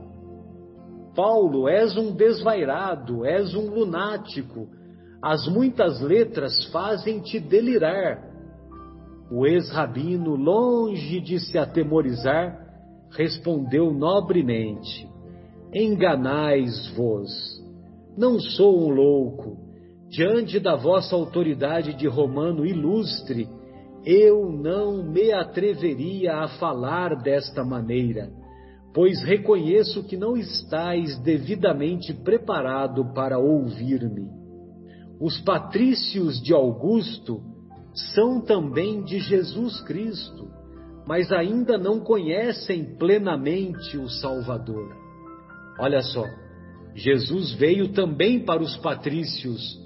Paulo, 1.15 1.69
és 1.69 1.95
um 1.95 2.13
desvairado, 2.13 3.25
és 3.25 3.53
um 3.55 3.69
lunático, 3.69 4.67
as 5.21 5.47
muitas 5.47 6.01
letras 6.01 6.65
fazem-te 6.71 7.39
delirar. 7.39 8.26
O 9.29 9.45
ex-rabino, 9.45 10.35
longe 10.35 11.19
de 11.19 11.39
se 11.39 11.57
atemorizar, 11.57 12.65
respondeu 13.11 13.93
nobremente: 13.93 15.07
Enganais-vos. 15.73 17.29
Não 18.17 18.39
sou 18.39 18.87
um 18.87 18.89
louco. 18.89 19.57
Diante 20.09 20.59
da 20.59 20.75
vossa 20.75 21.15
autoridade 21.15 21.93
de 21.93 22.07
romano 22.07 22.65
ilustre, 22.65 23.49
eu 24.05 24.49
não 24.49 25.03
me 25.03 25.33
atreveria 25.33 26.37
a 26.37 26.47
falar 26.47 27.21
desta 27.21 27.65
maneira, 27.65 28.31
pois 28.93 29.21
reconheço 29.21 30.05
que 30.05 30.15
não 30.15 30.37
estáis 30.37 31.19
devidamente 31.19 32.13
preparado 32.13 33.13
para 33.13 33.37
ouvir-me. 33.37 34.29
Os 35.19 35.41
patrícios 35.41 36.41
de 36.41 36.53
Augusto 36.53 37.41
são 38.13 38.39
também 38.41 39.03
de 39.03 39.19
Jesus 39.19 39.81
Cristo, 39.81 40.47
mas 41.07 41.31
ainda 41.31 41.77
não 41.77 41.99
conhecem 41.99 42.95
plenamente 42.97 43.97
o 43.97 44.07
Salvador. 44.07 44.95
Olha 45.79 46.01
só, 46.01 46.23
Jesus 46.93 47.53
veio 47.53 47.93
também 47.93 48.45
para 48.45 48.61
os 48.61 48.77
patrícios, 48.77 49.79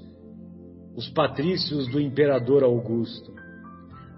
os 0.96 1.08
patrícios 1.10 1.88
do 1.90 2.02
imperador 2.02 2.64
Augusto. 2.64 3.34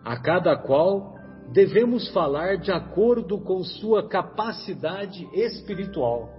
A 0.03 0.19
cada 0.19 0.55
qual 0.57 1.13
devemos 1.51 2.07
falar 2.09 2.57
de 2.57 2.71
acordo 2.71 3.39
com 3.41 3.63
sua 3.63 4.07
capacidade 4.07 5.27
espiritual. 5.33 6.29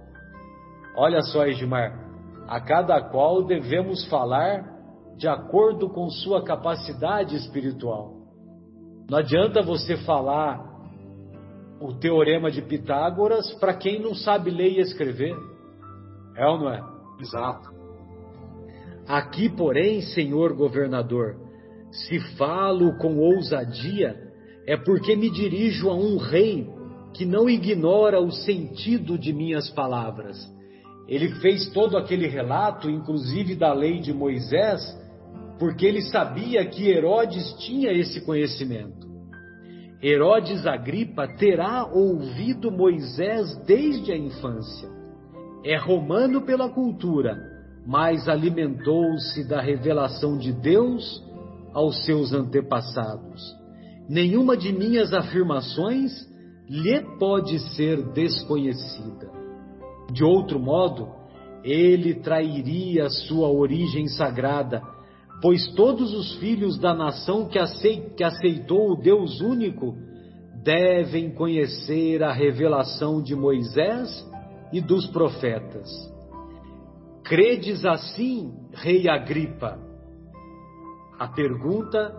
Olha 0.97 1.21
só, 1.21 1.45
Edmar, 1.45 2.05
a 2.47 2.59
cada 2.59 3.01
qual 3.01 3.43
devemos 3.43 4.05
falar 4.07 4.74
de 5.17 5.27
acordo 5.27 5.89
com 5.89 6.09
sua 6.09 6.43
capacidade 6.43 7.35
espiritual. 7.35 8.13
Não 9.09 9.19
adianta 9.19 9.61
você 9.61 9.97
falar 9.97 10.75
o 11.79 11.93
teorema 11.93 12.49
de 12.49 12.61
Pitágoras 12.61 13.53
para 13.55 13.73
quem 13.73 14.01
não 14.01 14.15
sabe 14.15 14.49
ler 14.49 14.71
e 14.71 14.79
escrever. 14.79 15.35
É 16.35 16.45
ou 16.47 16.59
não 16.59 16.69
é? 16.69 16.83
Exato. 17.19 17.69
Aqui, 19.07 19.49
porém, 19.49 20.01
senhor 20.01 20.53
governador, 20.53 21.35
se 21.91 22.19
falo 22.35 22.97
com 22.97 23.19
ousadia, 23.19 24.17
é 24.65 24.75
porque 24.75 25.15
me 25.15 25.29
dirijo 25.29 25.89
a 25.89 25.95
um 25.95 26.17
rei 26.17 26.67
que 27.13 27.25
não 27.25 27.49
ignora 27.49 28.19
o 28.19 28.31
sentido 28.31 29.17
de 29.17 29.31
minhas 29.31 29.69
palavras. 29.69 30.37
Ele 31.07 31.29
fez 31.35 31.69
todo 31.69 31.97
aquele 31.97 32.27
relato, 32.27 32.89
inclusive 32.89 33.55
da 33.55 33.71
lei 33.71 33.99
de 33.99 34.11
Moisés, 34.11 34.81
porque 35.57 35.85
ele 35.85 36.01
sabia 36.01 36.65
que 36.65 36.89
Herodes 36.89 37.53
tinha 37.59 37.91
esse 37.91 38.21
conhecimento. 38.21 39.05
Herodes 40.03 40.65
Agripa 40.67 41.27
terá 41.37 41.85
ouvido 41.85 42.71
Moisés 42.71 43.55
desde 43.65 44.11
a 44.11 44.17
infância. 44.17 44.89
É 45.63 45.77
romano 45.77 46.41
pela 46.41 46.69
cultura, 46.69 47.37
mas 47.87 48.27
alimentou-se 48.27 49.47
da 49.47 49.61
revelação 49.61 50.37
de 50.37 50.51
Deus 50.51 51.23
aos 51.73 52.05
seus 52.05 52.33
antepassados. 52.33 53.41
Nenhuma 54.07 54.55
de 54.55 54.71
minhas 54.71 55.13
afirmações 55.13 56.11
lhe 56.69 57.01
pode 57.17 57.57
ser 57.75 58.01
desconhecida. 58.13 59.31
De 60.11 60.23
outro 60.23 60.59
modo, 60.59 61.09
ele 61.63 62.13
trairia 62.15 63.09
sua 63.09 63.49
origem 63.49 64.07
sagrada, 64.07 64.81
pois 65.45 65.67
todos 65.75 66.11
os 66.11 66.33
filhos 66.37 66.79
da 66.79 66.91
nação 66.91 67.47
que 67.47 68.23
aceitou 68.23 68.93
o 68.93 68.95
Deus 68.95 69.41
único 69.41 69.95
devem 70.63 71.35
conhecer 71.35 72.23
a 72.23 72.33
revelação 72.33 73.21
de 73.21 73.35
Moisés 73.35 74.27
e 74.73 74.81
dos 74.81 75.05
profetas. 75.05 75.87
Credes 77.23 77.85
assim, 77.85 78.55
rei 78.73 79.07
Agripa? 79.07 79.77
A 81.19 81.27
pergunta 81.27 82.11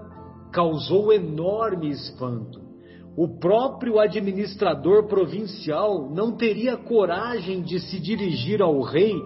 causou 0.53 1.13
enorme 1.13 1.91
espanto. 1.91 2.61
O 3.17 3.41
próprio 3.41 3.99
administrador 3.99 5.09
provincial 5.09 6.09
não 6.15 6.37
teria 6.37 6.77
coragem 6.77 7.61
de 7.63 7.81
se 7.81 7.99
dirigir 7.99 8.63
ao 8.63 8.83
rei 8.83 9.21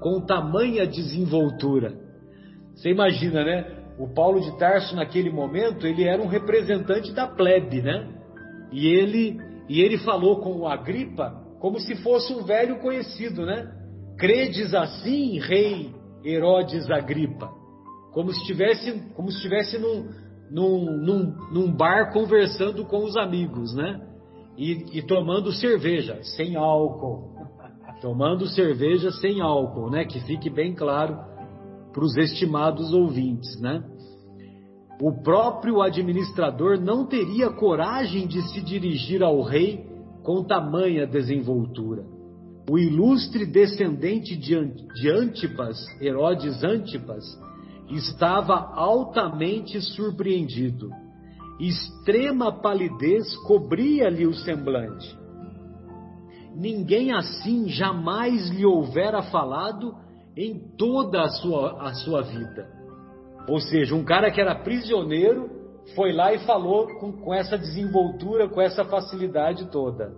com 0.00 0.24
tamanha 0.24 0.86
desenvoltura. 0.86 2.11
Você 2.74 2.90
imagina, 2.90 3.44
né? 3.44 3.82
O 3.98 4.08
Paulo 4.08 4.40
de 4.40 4.56
Tarso, 4.58 4.96
naquele 4.96 5.30
momento, 5.30 5.86
ele 5.86 6.04
era 6.04 6.20
um 6.20 6.26
representante 6.26 7.12
da 7.12 7.26
plebe, 7.26 7.82
né? 7.82 8.08
E 8.72 8.86
ele, 8.86 9.38
e 9.68 9.80
ele 9.80 9.98
falou 9.98 10.40
com 10.40 10.60
o 10.60 10.66
Agripa 10.66 11.42
como 11.60 11.78
se 11.78 11.94
fosse 12.02 12.32
um 12.32 12.42
velho 12.42 12.80
conhecido, 12.80 13.46
né? 13.46 13.70
Credes 14.18 14.74
assim, 14.74 15.38
rei 15.38 15.94
Herodes 16.24 16.90
Agripa? 16.90 17.50
Como 18.12 18.32
se 18.32 18.40
estivesse, 18.40 19.00
como 19.14 19.30
se 19.30 19.36
estivesse 19.36 19.78
num, 19.78 20.08
num, 20.50 20.96
num, 20.96 21.36
num 21.52 21.72
bar 21.72 22.12
conversando 22.12 22.84
com 22.84 23.04
os 23.04 23.16
amigos, 23.16 23.74
né? 23.74 24.00
E, 24.58 24.98
e 24.98 25.02
tomando 25.02 25.52
cerveja 25.52 26.18
sem 26.22 26.56
álcool. 26.56 27.30
Tomando 28.02 28.48
cerveja 28.48 29.12
sem 29.12 29.40
álcool, 29.40 29.88
né? 29.88 30.04
Que 30.04 30.18
fique 30.20 30.50
bem 30.50 30.74
claro 30.74 31.16
para 31.92 32.04
os 32.04 32.16
estimados 32.16 32.92
ouvintes, 32.92 33.60
né? 33.60 33.84
O 35.00 35.22
próprio 35.22 35.82
administrador 35.82 36.80
não 36.80 37.06
teria 37.06 37.50
coragem 37.50 38.26
de 38.26 38.40
se 38.50 38.60
dirigir 38.60 39.22
ao 39.22 39.42
rei 39.42 39.84
com 40.22 40.44
tamanha 40.44 41.06
desenvoltura. 41.06 42.04
O 42.70 42.78
ilustre 42.78 43.44
descendente 43.44 44.36
de 44.36 45.10
Antipas, 45.10 45.84
Herodes 46.00 46.62
Antipas, 46.62 47.24
estava 47.90 48.54
altamente 48.74 49.80
surpreendido. 49.80 50.88
Extrema 51.58 52.52
palidez 52.60 53.36
cobria-lhe 53.46 54.26
o 54.26 54.34
semblante. 54.34 55.18
Ninguém 56.54 57.12
assim 57.12 57.68
jamais 57.68 58.50
lhe 58.50 58.64
houvera 58.64 59.22
falado 59.22 59.94
em 60.36 60.58
toda 60.76 61.22
a 61.22 61.28
sua, 61.28 61.82
a 61.82 61.94
sua 61.94 62.22
vida. 62.22 62.68
Ou 63.48 63.60
seja, 63.60 63.94
um 63.94 64.04
cara 64.04 64.30
que 64.30 64.40
era 64.40 64.54
prisioneiro 64.54 65.50
foi 65.94 66.12
lá 66.12 66.32
e 66.32 66.38
falou 66.46 66.86
com, 66.98 67.12
com 67.12 67.34
essa 67.34 67.58
desenvoltura, 67.58 68.48
com 68.48 68.60
essa 68.60 68.84
facilidade 68.84 69.70
toda. 69.70 70.12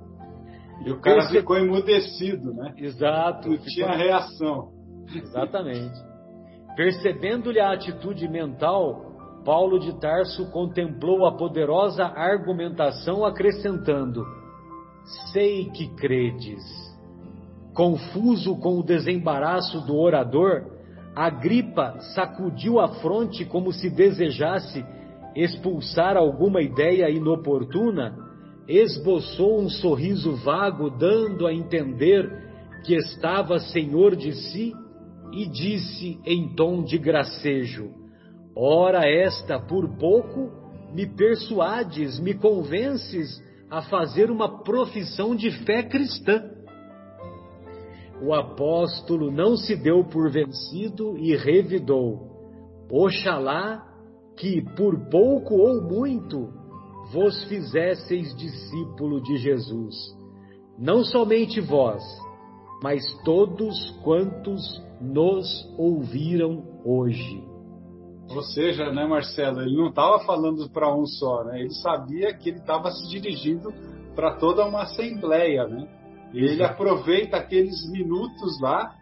E 0.84 0.90
o 0.90 1.00
cara 1.00 1.16
Perce... 1.16 1.38
ficou 1.38 1.56
emudecido, 1.56 2.52
né? 2.52 2.74
Exato. 2.76 3.48
Não 3.48 3.58
tinha 3.58 3.92
reação. 3.92 4.72
Exatamente. 5.14 5.94
Percebendo-lhe 6.76 7.60
a 7.60 7.72
atitude 7.72 8.28
mental, 8.28 9.14
Paulo 9.44 9.78
de 9.78 9.98
Tarso 10.00 10.50
contemplou 10.50 11.26
a 11.26 11.36
poderosa 11.36 12.04
argumentação, 12.04 13.24
acrescentando: 13.24 14.24
Sei 15.32 15.70
que 15.70 15.94
credes. 15.94 16.62
Confuso 17.74 18.56
com 18.56 18.78
o 18.78 18.84
desembaraço 18.84 19.84
do 19.84 19.96
orador, 19.96 20.70
Agripa 21.14 21.98
sacudiu 22.14 22.80
a 22.80 22.88
fronte 23.00 23.44
como 23.44 23.72
se 23.72 23.90
desejasse 23.90 24.84
expulsar 25.34 26.16
alguma 26.16 26.62
ideia 26.62 27.10
inoportuna, 27.10 28.16
esboçou 28.68 29.60
um 29.60 29.68
sorriso 29.68 30.36
vago, 30.36 30.88
dando 30.90 31.46
a 31.46 31.52
entender 31.52 32.30
que 32.84 32.94
estava 32.94 33.58
senhor 33.58 34.14
de 34.14 34.32
si 34.32 34.72
e 35.32 35.46
disse 35.46 36.20
em 36.24 36.54
tom 36.54 36.82
de 36.82 36.96
gracejo: 36.98 37.90
Ora, 38.56 39.08
esta 39.08 39.58
por 39.58 39.96
pouco 39.98 40.50
me 40.92 41.06
persuades, 41.06 42.20
me 42.20 42.34
convences 42.34 43.42
a 43.68 43.82
fazer 43.82 44.30
uma 44.30 44.62
profissão 44.62 45.34
de 45.34 45.50
fé 45.64 45.82
cristã. 45.82 46.53
O 48.22 48.32
apóstolo 48.32 49.30
não 49.30 49.56
se 49.56 49.76
deu 49.76 50.04
por 50.04 50.30
vencido 50.30 51.16
e 51.18 51.36
revidou: 51.36 52.30
Oxalá 52.90 53.84
que 54.36 54.62
por 54.76 55.08
pouco 55.08 55.54
ou 55.54 55.82
muito 55.82 56.52
vos 57.12 57.44
fizesseis 57.44 58.34
discípulo 58.36 59.20
de 59.22 59.36
Jesus, 59.36 59.94
não 60.78 61.04
somente 61.04 61.60
vós, 61.60 62.02
mas 62.82 63.04
todos 63.24 63.90
quantos 64.02 64.60
nos 65.00 65.46
ouviram 65.78 66.62
hoje. 66.84 67.44
Ou 68.30 68.42
seja, 68.42 68.90
né, 68.90 69.06
Marcelo, 69.06 69.60
ele 69.60 69.76
não 69.76 69.88
estava 69.88 70.20
falando 70.20 70.68
para 70.70 70.94
um 70.94 71.04
só, 71.04 71.44
né? 71.44 71.60
Ele 71.60 71.74
sabia 71.74 72.34
que 72.34 72.48
ele 72.48 72.58
estava 72.58 72.90
se 72.90 73.08
dirigindo 73.08 73.72
para 74.14 74.36
toda 74.36 74.64
uma 74.64 74.82
assembleia, 74.82 75.66
né? 75.68 75.86
E 76.34 76.44
ele 76.44 76.64
aproveita 76.64 77.36
aqueles 77.36 77.88
minutos 77.92 78.60
lá 78.60 78.92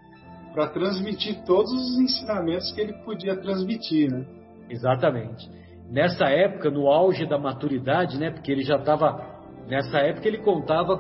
para 0.53 0.68
transmitir 0.68 1.42
todos 1.47 1.73
os 1.73 1.99
ensinamentos 1.99 2.71
que 2.73 2.81
ele 2.83 2.92
podia 3.05 3.35
transmitir, 3.40 4.12
né? 4.12 4.27
Exatamente. 4.68 5.51
Nessa 5.90 6.27
época, 6.27 6.71
no 6.71 6.88
auge 6.88 7.27
da 7.27 7.38
maturidade, 7.38 8.18
né? 8.18 8.31
Porque 8.31 8.53
ele 8.53 8.62
já 8.62 8.77
estava 8.77 9.33
nessa 9.66 9.99
época 9.99 10.29
ele 10.29 10.38
contava 10.38 10.99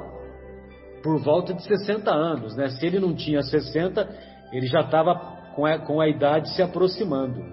por 1.02 1.20
volta 1.22 1.52
de 1.52 1.62
60 1.64 2.10
anos, 2.10 2.56
né? 2.56 2.68
Se 2.70 2.86
ele 2.86 2.98
não 2.98 3.14
tinha 3.14 3.42
60, 3.42 4.08
ele 4.52 4.66
já 4.66 4.80
estava 4.80 5.14
com 5.54 5.66
a, 5.66 5.78
com 5.78 6.00
a 6.00 6.08
idade 6.08 6.48
se 6.54 6.62
aproximando. 6.62 7.44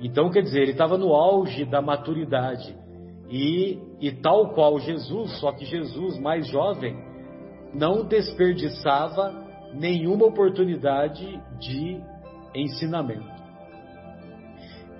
Então, 0.00 0.28
quer 0.30 0.42
dizer, 0.42 0.62
ele 0.62 0.72
estava 0.72 0.98
no 0.98 1.14
auge 1.14 1.64
da 1.64 1.80
maturidade. 1.80 2.76
E, 3.30 3.78
e 4.00 4.10
tal 4.10 4.52
qual 4.54 4.78
Jesus, 4.80 5.38
só 5.38 5.52
que 5.52 5.64
Jesus, 5.64 6.18
mais 6.18 6.48
jovem, 6.48 6.96
não 7.74 8.06
desperdiçava 8.06 9.44
nenhuma 9.74 10.26
oportunidade 10.26 11.40
de 11.58 12.00
ensinamento. 12.54 13.34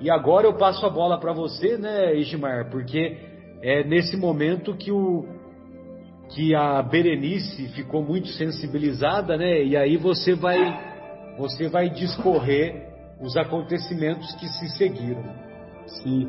E 0.00 0.10
agora 0.10 0.46
eu 0.46 0.54
passo 0.54 0.84
a 0.84 0.90
bola 0.90 1.18
para 1.18 1.32
você, 1.32 1.78
né, 1.78 2.14
Ismar, 2.16 2.70
porque 2.70 3.16
é 3.62 3.84
nesse 3.84 4.16
momento 4.16 4.76
que 4.76 4.90
o, 4.90 5.24
que 6.30 6.54
a 6.54 6.82
Berenice 6.82 7.68
ficou 7.68 8.02
muito 8.02 8.28
sensibilizada, 8.28 9.36
né? 9.36 9.62
E 9.62 9.76
aí 9.76 9.96
você 9.96 10.34
vai 10.34 10.92
você 11.38 11.68
vai 11.68 11.90
discorrer 11.90 12.88
os 13.20 13.36
acontecimentos 13.36 14.32
que 14.34 14.46
se 14.46 14.68
seguiram. 14.76 15.24
Sim. 15.86 16.28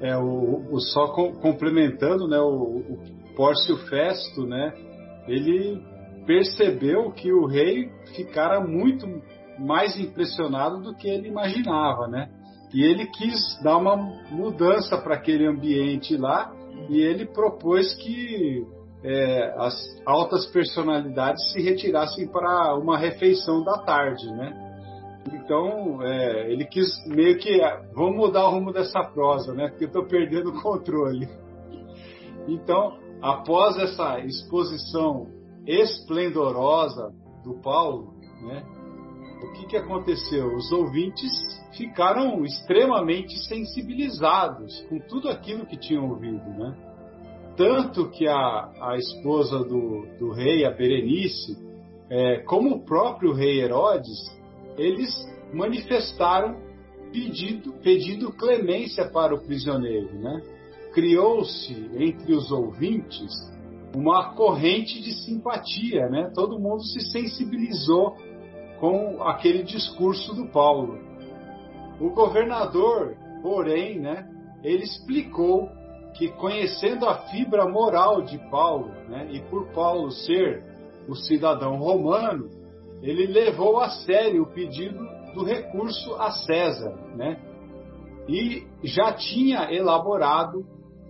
É 0.00 0.16
o, 0.16 0.66
o 0.70 0.80
só 0.80 1.08
com, 1.08 1.32
complementando, 1.36 2.28
né, 2.28 2.38
o, 2.38 2.50
o 2.50 2.98
Pórcio 3.34 3.76
Festo, 3.88 4.46
né? 4.46 4.72
Ele 5.26 5.82
percebeu 6.26 7.10
que 7.12 7.32
o 7.32 7.46
rei 7.46 7.90
ficara 8.14 8.60
muito 8.60 9.06
mais 9.58 9.98
impressionado 9.98 10.82
do 10.82 10.94
que 10.94 11.08
ele 11.08 11.28
imaginava, 11.28 12.08
né? 12.08 12.28
E 12.74 12.82
ele 12.82 13.06
quis 13.06 13.40
dar 13.62 13.78
uma 13.78 13.96
mudança 14.30 14.98
para 14.98 15.14
aquele 15.14 15.46
ambiente 15.46 16.16
lá 16.16 16.52
e 16.90 17.00
ele 17.00 17.24
propôs 17.26 17.94
que 17.94 18.66
é, 19.02 19.54
as 19.56 19.74
altas 20.04 20.46
personalidades 20.46 21.52
se 21.52 21.62
retirassem 21.62 22.26
para 22.26 22.74
uma 22.74 22.98
refeição 22.98 23.62
da 23.62 23.78
tarde, 23.78 24.26
né? 24.32 24.62
Então, 25.32 26.02
é, 26.02 26.52
ele 26.52 26.64
quis 26.64 26.88
meio 27.06 27.38
que, 27.38 27.60
é, 27.60 27.82
vamos 27.94 28.16
mudar 28.16 28.46
o 28.48 28.50
rumo 28.50 28.72
dessa 28.72 29.02
prosa, 29.04 29.54
né? 29.54 29.68
Porque 29.68 29.84
eu 29.84 29.88
estou 29.88 30.06
perdendo 30.06 30.50
o 30.50 30.62
controle. 30.62 31.28
Então, 32.48 32.98
após 33.26 33.76
essa 33.76 34.20
exposição 34.20 35.26
esplendorosa 35.66 37.12
do 37.42 37.60
Paulo, 37.60 38.14
né? 38.42 38.64
O 39.42 39.52
que, 39.52 39.66
que 39.66 39.76
aconteceu? 39.76 40.54
Os 40.54 40.70
ouvintes 40.70 41.30
ficaram 41.76 42.44
extremamente 42.44 43.36
sensibilizados 43.48 44.80
com 44.88 44.98
tudo 45.00 45.28
aquilo 45.28 45.66
que 45.66 45.76
tinham 45.76 46.08
ouvido, 46.08 46.48
né? 46.50 46.74
Tanto 47.56 48.10
que 48.10 48.28
a, 48.28 48.70
a 48.80 48.96
esposa 48.96 49.58
do, 49.58 50.06
do 50.18 50.30
rei, 50.30 50.64
a 50.64 50.70
Berenice, 50.70 51.56
é, 52.08 52.38
como 52.42 52.76
o 52.76 52.84
próprio 52.84 53.32
rei 53.32 53.60
Herodes, 53.60 54.18
eles 54.78 55.10
manifestaram 55.52 56.60
pedido, 57.10 57.72
pedindo 57.82 58.32
clemência 58.32 59.10
para 59.10 59.34
o 59.34 59.40
prisioneiro. 59.40 60.14
Né? 60.14 60.42
Criou-se 60.96 61.90
entre 61.94 62.32
os 62.32 62.50
ouvintes 62.50 63.30
uma 63.94 64.32
corrente 64.34 64.98
de 65.02 65.12
simpatia, 65.12 66.08
né? 66.08 66.32
todo 66.34 66.58
mundo 66.58 66.82
se 66.84 67.00
sensibilizou 67.10 68.16
com 68.80 69.22
aquele 69.22 69.62
discurso 69.62 70.34
do 70.34 70.46
Paulo. 70.46 70.98
O 72.00 72.08
governador, 72.08 73.14
porém, 73.42 73.98
né, 73.98 74.26
ele 74.64 74.84
explicou 74.84 75.68
que 76.14 76.28
conhecendo 76.28 77.06
a 77.06 77.26
fibra 77.28 77.68
moral 77.68 78.22
de 78.22 78.38
Paulo, 78.50 78.88
né, 79.06 79.28
e 79.30 79.40
por 79.50 79.66
Paulo 79.74 80.10
ser 80.10 80.64
o 81.06 81.14
cidadão 81.14 81.76
romano, 81.76 82.48
ele 83.02 83.26
levou 83.26 83.80
a 83.80 83.90
sério 83.90 84.44
o 84.44 84.46
pedido 84.46 84.98
do 85.34 85.44
recurso 85.44 86.14
a 86.14 86.30
César, 86.30 86.96
né? 87.14 87.38
E 88.26 88.66
já 88.82 89.12
tinha 89.12 89.70
elaborado 89.70 90.64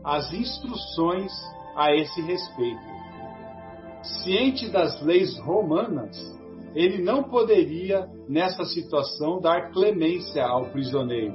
as 0.07 0.33
instruções 0.33 1.33
a 1.75 1.93
esse 1.93 2.23
respeito. 2.23 2.81
Ciente 4.23 4.69
das 4.71 5.03
leis 5.03 5.37
romanas, 5.41 6.17
ele 6.77 7.03
não 7.03 7.25
poderia, 7.25 8.09
nessa 8.29 8.65
situação, 8.67 9.41
dar 9.41 9.73
clemência 9.73 10.47
ao 10.47 10.67
prisioneiro. 10.67 11.35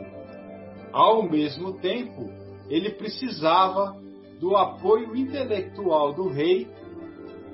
Ao 0.93 1.29
mesmo 1.29 1.73
tempo, 1.79 2.31
ele 2.69 2.91
precisava 2.91 3.93
do 4.39 4.55
apoio 4.55 5.17
intelectual 5.17 6.13
do 6.13 6.29
rei 6.29 6.65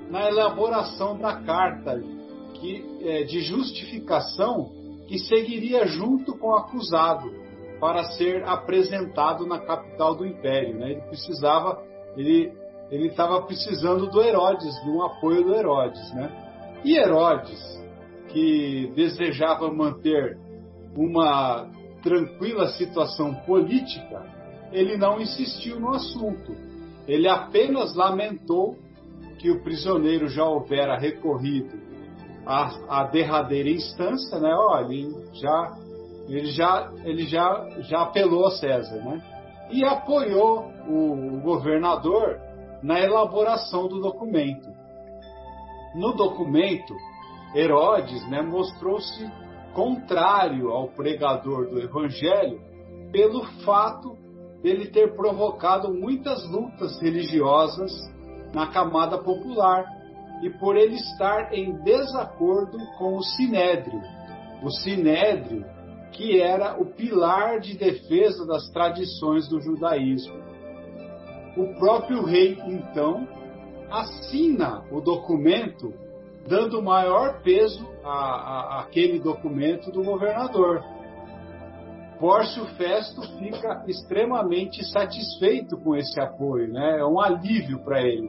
na 0.08 0.28
elaboração 0.28 1.18
da 1.18 1.42
carta 1.42 2.00
que, 2.54 2.84
é, 3.02 3.24
de 3.24 3.40
justificação 3.40 4.70
que 5.08 5.18
seguiria 5.18 5.84
junto 5.86 6.38
com 6.38 6.48
o 6.48 6.56
acusado 6.56 7.47
para 7.80 8.04
ser 8.12 8.44
apresentado 8.44 9.46
na 9.46 9.58
capital 9.58 10.14
do 10.14 10.26
império. 10.26 10.76
Né? 10.78 10.92
Ele 10.92 11.02
precisava, 11.02 11.82
ele 12.16 12.52
ele 12.90 13.08
estava 13.08 13.42
precisando 13.42 14.06
do 14.06 14.22
Herodes, 14.22 14.74
de 14.82 14.90
um 14.90 15.02
apoio 15.02 15.44
do 15.44 15.54
Herodes, 15.54 16.12
né? 16.14 16.80
E 16.84 16.96
Herodes, 16.96 17.60
que 18.28 18.90
desejava 18.94 19.70
manter 19.70 20.38
uma 20.96 21.68
tranquila 22.02 22.68
situação 22.68 23.34
política, 23.46 24.24
ele 24.72 24.96
não 24.96 25.20
insistiu 25.20 25.78
no 25.78 25.90
assunto. 25.94 26.52
Ele 27.06 27.28
apenas 27.28 27.94
lamentou 27.94 28.76
que 29.38 29.50
o 29.50 29.62
prisioneiro 29.62 30.28
já 30.28 30.44
houvera 30.44 30.98
recorrido 30.98 31.78
a, 32.46 33.00
a 33.00 33.04
derradeira 33.04 33.68
instância, 33.68 34.38
né? 34.38 34.54
Olha, 34.54 34.92
ele 34.92 35.10
já, 35.34 35.76
ele 36.36 36.50
já, 36.50 36.90
ele 37.04 37.26
já, 37.26 37.68
já 37.80 38.02
apelou 38.02 38.46
a 38.46 38.50
César, 38.52 38.96
né? 39.02 39.22
E 39.70 39.84
apoiou 39.84 40.72
o, 40.86 41.40
governador 41.40 42.38
na 42.82 43.00
elaboração 43.00 43.88
do 43.88 44.00
documento. 44.00 44.68
No 45.94 46.12
documento, 46.12 46.94
Herodes 47.54 48.28
né, 48.28 48.42
mostrou-se 48.42 49.30
contrário 49.74 50.70
ao 50.70 50.88
pregador 50.88 51.68
do 51.68 51.80
Evangelho 51.80 52.60
pelo 53.10 53.44
fato 53.64 54.16
dele 54.62 54.86
ter 54.88 55.14
provocado 55.14 55.92
muitas 55.92 56.46
lutas 56.50 57.00
religiosas 57.00 57.92
na 58.52 58.66
camada 58.66 59.18
popular 59.18 59.84
e 60.42 60.50
por 60.50 60.76
ele 60.76 60.96
estar 60.96 61.52
em 61.52 61.72
desacordo 61.82 62.78
com 62.98 63.16
o 63.16 63.22
Sinédrio. 63.22 64.00
O 64.62 64.70
Sinédrio, 64.70 65.64
que 66.12 66.40
era 66.40 66.80
o 66.80 66.86
pilar 66.86 67.60
de 67.60 67.76
defesa 67.76 68.46
das 68.46 68.68
tradições 68.70 69.48
do 69.48 69.60
judaísmo. 69.60 70.34
O 71.56 71.74
próprio 71.78 72.22
rei, 72.24 72.58
então, 72.66 73.26
assina 73.90 74.84
o 74.90 75.00
documento, 75.00 75.92
dando 76.46 76.82
maior 76.82 77.40
peso 77.42 77.86
a, 78.04 78.80
àquele 78.80 79.18
documento 79.18 79.90
do 79.90 80.02
governador. 80.02 80.82
Pórcio 82.18 82.64
Festo 82.76 83.22
fica 83.38 83.84
extremamente 83.86 84.84
satisfeito 84.84 85.76
com 85.78 85.94
esse 85.94 86.20
apoio, 86.20 86.72
né? 86.72 86.98
é 86.98 87.04
um 87.04 87.20
alívio 87.20 87.78
para 87.84 88.02
ele 88.02 88.28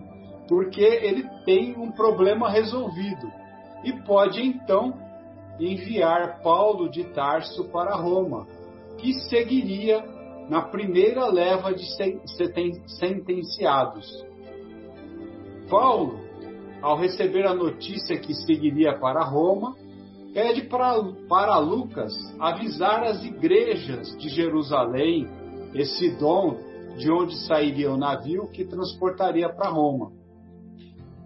porque 0.49 0.81
ele 0.81 1.29
tem 1.45 1.77
um 1.77 1.91
problema 1.91 2.49
resolvido 2.49 3.31
e 3.83 3.93
pode 4.01 4.41
então 4.41 4.93
enviar 5.59 6.41
Paulo 6.41 6.89
de 6.89 7.03
Tarso 7.05 7.65
para 7.65 7.95
Roma, 7.95 8.47
que 8.97 9.13
seguiria 9.13 10.03
na 10.49 10.61
primeira 10.61 11.27
leva 11.27 11.73
de 11.73 11.85
sentenciados. 12.87 14.07
Paulo, 15.69 16.19
ao 16.81 16.97
receber 16.97 17.45
a 17.45 17.53
notícia 17.53 18.17
que 18.17 18.33
seguiria 18.33 18.97
para 18.97 19.23
Roma, 19.23 19.75
pede 20.33 20.63
para, 20.63 21.03
para 21.27 21.57
Lucas 21.59 22.13
avisar 22.39 23.03
as 23.03 23.23
igrejas 23.23 24.17
de 24.17 24.29
Jerusalém 24.29 25.27
esse 25.73 26.09
dom 26.17 26.57
de 26.97 27.11
onde 27.11 27.35
sairia 27.45 27.91
o 27.91 27.97
navio 27.97 28.49
que 28.49 28.65
transportaria 28.65 29.49
para 29.49 29.69
Roma 29.69 30.19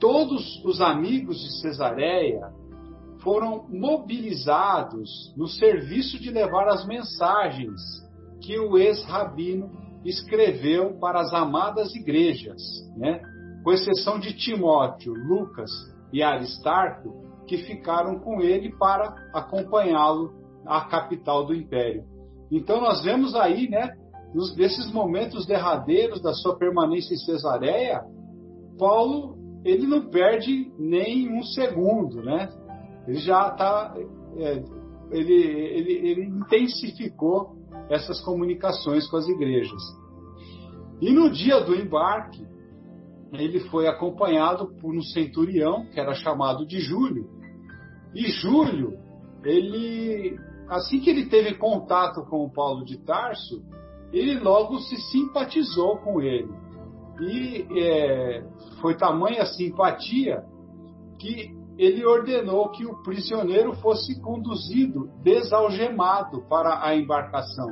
todos 0.04 0.62
os 0.66 0.82
amigos 0.82 1.40
de 1.40 1.62
Cesareia 1.62 2.52
foram 3.24 3.66
mobilizados 3.70 5.34
no 5.36 5.48
serviço 5.48 6.20
de 6.20 6.30
levar 6.30 6.68
as 6.68 6.86
mensagens 6.86 7.80
que 8.42 8.60
o 8.60 8.78
ex-rabino 8.78 9.72
escreveu 10.06 11.00
para 11.00 11.22
as 11.22 11.34
amadas 11.34 11.96
igrejas, 11.96 12.62
né? 12.98 13.22
com 13.64 13.72
exceção 13.72 14.20
de 14.20 14.34
Timóteo, 14.34 15.14
Lucas 15.14 15.72
e 16.12 16.22
Aristarco, 16.22 17.24
que 17.48 17.58
ficaram 17.60 18.20
com 18.20 18.42
ele 18.42 18.76
para 18.78 19.16
acompanhá-lo 19.34 20.34
à 20.66 20.82
capital 20.82 21.46
do 21.46 21.56
império. 21.56 22.04
Então 22.52 22.82
nós 22.82 23.02
vemos 23.02 23.34
aí, 23.36 23.70
né, 23.70 23.96
nos 24.34 24.54
desses 24.56 24.92
momentos 24.92 25.46
derradeiros 25.46 26.22
da 26.22 26.34
sua 26.34 26.58
permanência 26.58 27.14
em 27.14 27.18
Cesareia, 27.18 28.04
Paulo 28.78 29.38
ele 29.64 29.88
não 29.88 30.10
perde 30.10 30.72
nem 30.78 31.32
um 31.32 31.42
segundo, 31.44 32.22
né? 32.22 32.50
Ele 33.08 33.18
já 33.18 33.50
está, 33.50 33.94
é, 34.38 34.64
ele, 35.12 35.34
ele, 35.34 35.94
ele 36.10 36.26
intensificou 36.26 37.58
essas 37.90 38.22
comunicações 38.22 39.08
com 39.10 39.18
as 39.18 39.28
igrejas. 39.28 39.82
E 41.02 41.12
no 41.12 41.30
dia 41.30 41.60
do 41.60 41.76
embarque, 41.76 42.46
ele 43.34 43.60
foi 43.62 43.88
acompanhado 43.88 44.74
por 44.80 44.96
um 44.96 45.02
centurião 45.02 45.86
que 45.88 46.00
era 46.00 46.14
chamado 46.14 46.66
de 46.66 46.80
Júlio. 46.80 47.28
E 48.14 48.30
Júlio, 48.32 48.98
ele, 49.44 50.38
assim 50.70 51.00
que 51.00 51.10
ele 51.10 51.26
teve 51.26 51.56
contato 51.56 52.24
com 52.30 52.46
o 52.46 52.52
Paulo 52.52 52.86
de 52.86 52.98
Tarso, 53.00 53.64
ele 54.12 54.40
logo 54.40 54.78
se 54.80 54.96
simpatizou 55.12 55.98
com 55.98 56.22
ele. 56.22 56.54
E 57.20 57.68
é, 57.80 58.44
foi 58.80 58.96
tamanha 58.96 59.46
simpatia 59.46 60.44
que 61.20 61.52
ele 61.78 62.06
ordenou 62.06 62.70
que 62.70 62.86
o 62.86 63.02
prisioneiro 63.02 63.74
fosse 63.76 64.20
conduzido 64.22 65.10
desalgemado 65.24 66.44
para 66.48 66.86
a 66.86 66.96
embarcação, 66.96 67.70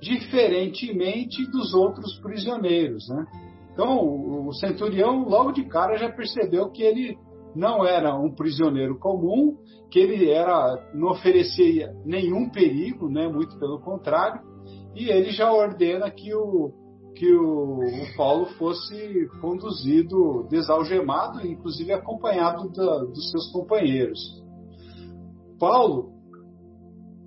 diferentemente 0.00 1.44
dos 1.50 1.74
outros 1.74 2.18
prisioneiros. 2.20 3.08
Né? 3.08 3.26
Então, 3.72 4.46
o 4.46 4.52
centurião, 4.52 5.28
logo 5.28 5.52
de 5.52 5.64
cara, 5.64 5.96
já 5.96 6.10
percebeu 6.10 6.70
que 6.70 6.82
ele 6.82 7.18
não 7.54 7.84
era 7.84 8.14
um 8.16 8.32
prisioneiro 8.34 8.98
comum, 8.98 9.56
que 9.90 9.98
ele 9.98 10.30
era, 10.30 10.90
não 10.92 11.10
oferecia 11.10 11.92
nenhum 12.04 12.48
perigo, 12.50 13.08
né? 13.08 13.28
muito 13.28 13.58
pelo 13.58 13.80
contrário, 13.80 14.40
e 14.94 15.08
ele 15.08 15.30
já 15.30 15.52
ordena 15.52 16.10
que 16.10 16.34
o, 16.34 16.72
que 17.14 17.32
o, 17.32 17.80
o 17.80 18.16
Paulo 18.16 18.46
fosse 18.58 19.28
conduzido 19.40 20.46
desalgemado, 20.50 21.46
inclusive 21.46 21.92
acompanhado 21.92 22.70
da, 22.70 22.98
dos 23.04 23.30
seus 23.30 23.52
companheiros. 23.52 24.20
Paulo 25.58 26.14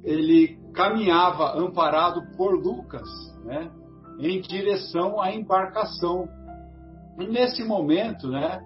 ele 0.03 0.57
caminhava 0.73 1.57
amparado 1.57 2.21
por 2.37 2.53
Lucas, 2.53 3.09
né, 3.43 3.69
em 4.19 4.39
direção 4.41 5.19
à 5.19 5.33
embarcação. 5.33 6.27
E 7.19 7.27
nesse 7.27 7.63
momento, 7.63 8.29
né, 8.29 8.61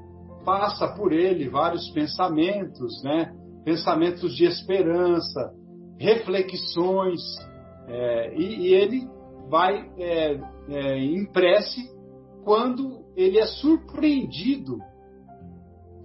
passa 0.45 0.87
por 0.89 1.11
ele 1.11 1.49
vários 1.49 1.89
pensamentos, 1.91 3.01
né, 3.03 3.33
pensamentos 3.63 4.35
de 4.35 4.45
esperança, 4.45 5.51
reflexões, 5.97 7.21
é, 7.87 8.35
e, 8.35 8.67
e, 8.67 8.73
ele 8.73 9.07
vai 9.49 9.89
é, 9.97 10.39
é, 10.71 10.97
em 10.97 11.25
prece 11.25 11.81
quando 12.43 13.03
ele 13.15 13.37
é 13.37 13.45
surpreendido 13.45 14.77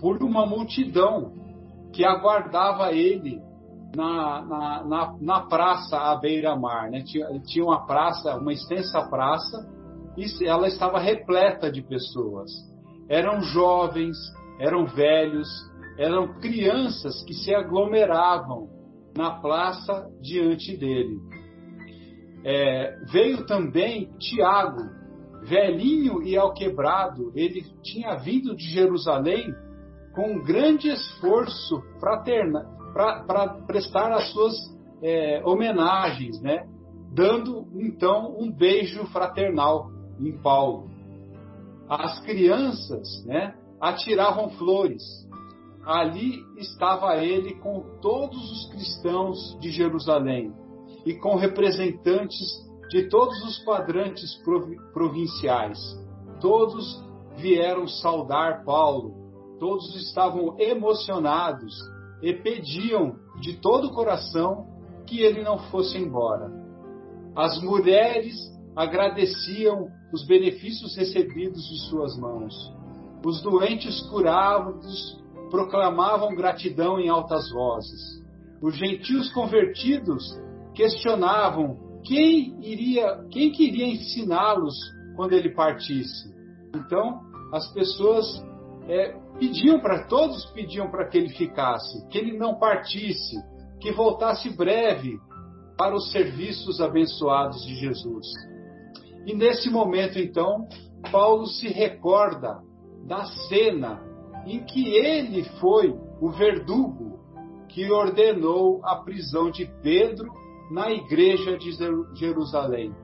por 0.00 0.22
uma 0.22 0.44
multidão 0.44 1.32
que 1.92 2.04
aguardava 2.04 2.92
ele 2.92 3.40
na, 3.94 4.44
na, 4.44 4.84
na, 4.84 5.16
na 5.20 5.40
praça 5.46 5.96
à 5.96 6.16
beira-mar. 6.16 6.90
Né? 6.90 7.02
Tinha, 7.02 7.26
tinha 7.40 7.64
uma 7.64 7.86
praça, 7.86 8.36
uma 8.36 8.52
extensa 8.52 9.08
praça, 9.08 9.56
e 10.16 10.46
ela 10.46 10.66
estava 10.66 10.98
repleta 10.98 11.70
de 11.70 11.82
pessoas. 11.82 12.50
Eram 13.08 13.40
jovens, 13.40 14.16
eram 14.58 14.84
velhos, 14.84 15.48
eram 15.96 16.38
crianças 16.40 17.22
que 17.24 17.32
se 17.32 17.54
aglomeravam 17.54 18.68
na 19.16 19.30
praça 19.30 20.10
diante 20.20 20.76
dele. 20.76 21.18
É, 22.48 22.96
veio 23.10 23.44
também 23.44 24.08
Tiago, 24.20 24.88
velhinho 25.42 26.22
e 26.22 26.36
alquebrado, 26.36 27.32
ele 27.34 27.64
tinha 27.82 28.14
vindo 28.14 28.54
de 28.54 28.70
Jerusalém 28.70 29.52
com 30.14 30.34
um 30.34 30.44
grande 30.44 30.88
esforço 30.88 31.82
para 31.98 33.48
prestar 33.66 34.12
as 34.12 34.30
suas 34.30 34.54
é, 35.02 35.42
homenagens, 35.44 36.40
né? 36.40 36.68
dando 37.12 37.66
então 37.74 38.36
um 38.38 38.48
beijo 38.48 39.04
fraternal 39.06 39.90
em 40.20 40.30
Paulo. 40.40 40.88
As 41.88 42.20
crianças 42.20 43.24
né, 43.26 43.56
atiravam 43.80 44.50
flores, 44.50 45.02
ali 45.84 46.44
estava 46.58 47.16
ele 47.16 47.54
com 47.56 47.80
todos 48.00 48.38
os 48.52 48.70
cristãos 48.70 49.58
de 49.60 49.72
Jerusalém 49.72 50.54
e 51.06 51.14
com 51.14 51.36
representantes 51.36 52.66
de 52.90 53.08
todos 53.08 53.40
os 53.44 53.58
quadrantes 53.64 54.36
provinciais. 54.92 55.78
Todos 56.40 57.02
vieram 57.36 57.86
saudar 57.86 58.64
Paulo, 58.64 59.14
todos 59.60 59.94
estavam 59.94 60.58
emocionados 60.58 61.74
e 62.20 62.32
pediam 62.32 63.16
de 63.40 63.54
todo 63.60 63.86
o 63.86 63.94
coração 63.94 64.66
que 65.06 65.20
ele 65.20 65.42
não 65.42 65.58
fosse 65.70 65.96
embora. 65.96 66.50
As 67.36 67.62
mulheres 67.62 68.34
agradeciam 68.74 69.88
os 70.12 70.26
benefícios 70.26 70.96
recebidos 70.96 71.62
de 71.68 71.88
suas 71.88 72.18
mãos. 72.18 72.54
Os 73.24 73.40
doentes 73.42 74.00
curados 74.08 75.22
proclamavam 75.50 76.34
gratidão 76.34 76.98
em 76.98 77.08
altas 77.08 77.50
vozes. 77.50 78.00
Os 78.60 78.74
gentios 78.76 79.32
convertidos 79.32 80.22
questionavam 80.76 82.00
quem 82.04 82.54
iria, 82.60 83.26
quem 83.30 83.50
queria 83.50 83.86
ensiná-los 83.86 84.76
quando 85.16 85.32
ele 85.32 85.54
partisse. 85.54 86.32
Então, 86.74 87.20
as 87.52 87.72
pessoas 87.72 88.44
é, 88.86 89.16
pediam 89.38 89.80
para 89.80 90.06
todos 90.06 90.44
pediam 90.52 90.90
para 90.90 91.08
que 91.08 91.16
ele 91.18 91.30
ficasse, 91.30 92.06
que 92.08 92.18
ele 92.18 92.36
não 92.38 92.58
partisse, 92.58 93.36
que 93.80 93.90
voltasse 93.90 94.50
breve 94.50 95.18
para 95.76 95.94
os 95.94 96.12
serviços 96.12 96.80
abençoados 96.80 97.64
de 97.64 97.74
Jesus. 97.74 98.26
E 99.26 99.34
nesse 99.34 99.68
momento, 99.70 100.18
então, 100.18 100.68
Paulo 101.10 101.46
se 101.46 101.68
recorda 101.68 102.60
da 103.06 103.24
cena 103.48 104.00
em 104.46 104.64
que 104.64 104.94
ele 104.94 105.44
foi 105.60 105.92
o 106.20 106.30
verdugo 106.30 107.18
que 107.68 107.90
ordenou 107.90 108.80
a 108.84 108.96
prisão 108.96 109.50
de 109.50 109.66
Pedro 109.82 110.45
na 110.70 110.90
igreja 110.90 111.56
de 111.56 111.70
Jerusalém. 112.14 112.94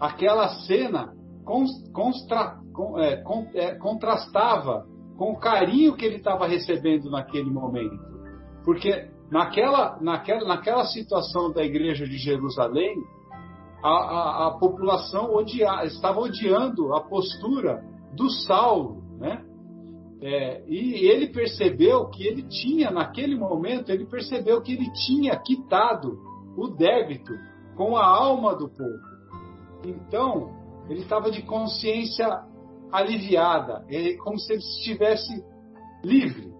Aquela 0.00 0.48
cena 0.66 1.12
constra, 1.92 2.58
é, 2.98 3.22
é, 3.54 3.74
contrastava 3.76 4.86
com 5.16 5.32
o 5.32 5.38
carinho 5.38 5.94
que 5.94 6.04
ele 6.04 6.16
estava 6.16 6.46
recebendo 6.46 7.10
naquele 7.10 7.50
momento. 7.50 7.98
Porque 8.64 9.08
naquela, 9.30 9.98
naquela, 10.00 10.46
naquela 10.46 10.84
situação 10.84 11.52
da 11.52 11.62
igreja 11.62 12.06
de 12.06 12.16
Jerusalém, 12.16 12.96
a, 13.82 13.88
a, 13.88 14.46
a 14.48 14.50
população 14.58 15.34
odia, 15.34 15.84
estava 15.84 16.20
odiando 16.20 16.94
a 16.94 17.02
postura 17.02 17.84
do 18.16 18.30
Saulo, 18.30 19.02
né? 19.18 19.44
É, 20.22 20.64
e 20.66 21.06
ele 21.06 21.26
percebeu 21.26 22.08
que 22.08 22.26
ele 22.26 22.44
tinha, 22.44 22.90
naquele 22.90 23.36
momento, 23.36 23.90
ele 23.90 24.06
percebeu 24.06 24.62
que 24.62 24.72
ele 24.72 24.90
tinha 24.92 25.36
quitado 25.36 26.18
o 26.56 26.68
débito 26.68 27.32
com 27.76 27.96
a 27.96 28.06
alma 28.06 28.54
do 28.54 28.68
povo. 28.68 29.14
Então, 29.84 30.50
ele 30.88 31.00
estava 31.00 31.30
de 31.30 31.42
consciência 31.42 32.26
aliviada, 32.92 33.84
como 34.22 34.38
se 34.38 34.52
ele 34.52 34.60
estivesse 34.60 35.44
livre. 36.04 36.52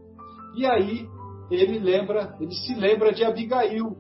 E 0.56 0.66
aí 0.66 1.08
ele 1.50 1.78
lembra, 1.78 2.36
ele 2.40 2.54
se 2.54 2.74
lembra 2.74 3.12
de 3.12 3.24
Abigail 3.24 3.96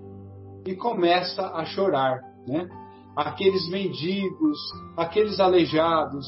e 0.66 0.74
começa 0.74 1.46
a 1.48 1.64
chorar, 1.64 2.20
né? 2.46 2.68
Aqueles 3.16 3.68
mendigos, 3.70 4.58
aqueles 4.96 5.38
aleijados, 5.38 6.26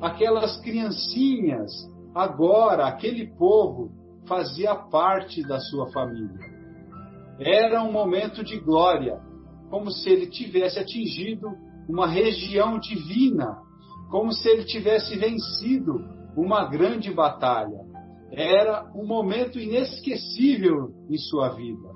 aquelas 0.00 0.60
criancinhas 0.60 1.72
Agora, 2.16 2.86
aquele 2.86 3.26
povo 3.26 3.90
fazia 4.26 4.74
parte 4.74 5.46
da 5.46 5.60
sua 5.60 5.92
família. 5.92 6.55
Era 7.38 7.82
um 7.82 7.92
momento 7.92 8.42
de 8.42 8.58
glória, 8.58 9.20
como 9.70 9.90
se 9.90 10.08
ele 10.08 10.26
tivesse 10.26 10.78
atingido 10.78 11.48
uma 11.88 12.06
região 12.06 12.78
divina, 12.78 13.58
como 14.10 14.32
se 14.32 14.48
ele 14.48 14.64
tivesse 14.64 15.16
vencido 15.16 16.04
uma 16.36 16.64
grande 16.68 17.12
batalha. 17.12 17.84
Era 18.32 18.90
um 18.94 19.06
momento 19.06 19.58
inesquecível 19.58 20.90
em 21.10 21.16
sua 21.16 21.50
vida. 21.50 21.88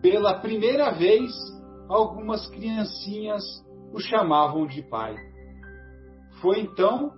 Pela 0.00 0.34
primeira 0.40 0.90
vez, 0.90 1.30
algumas 1.88 2.48
criancinhas 2.48 3.42
o 3.92 4.00
chamavam 4.00 4.66
de 4.66 4.82
pai. 4.82 5.14
Foi 6.40 6.60
então 6.60 7.12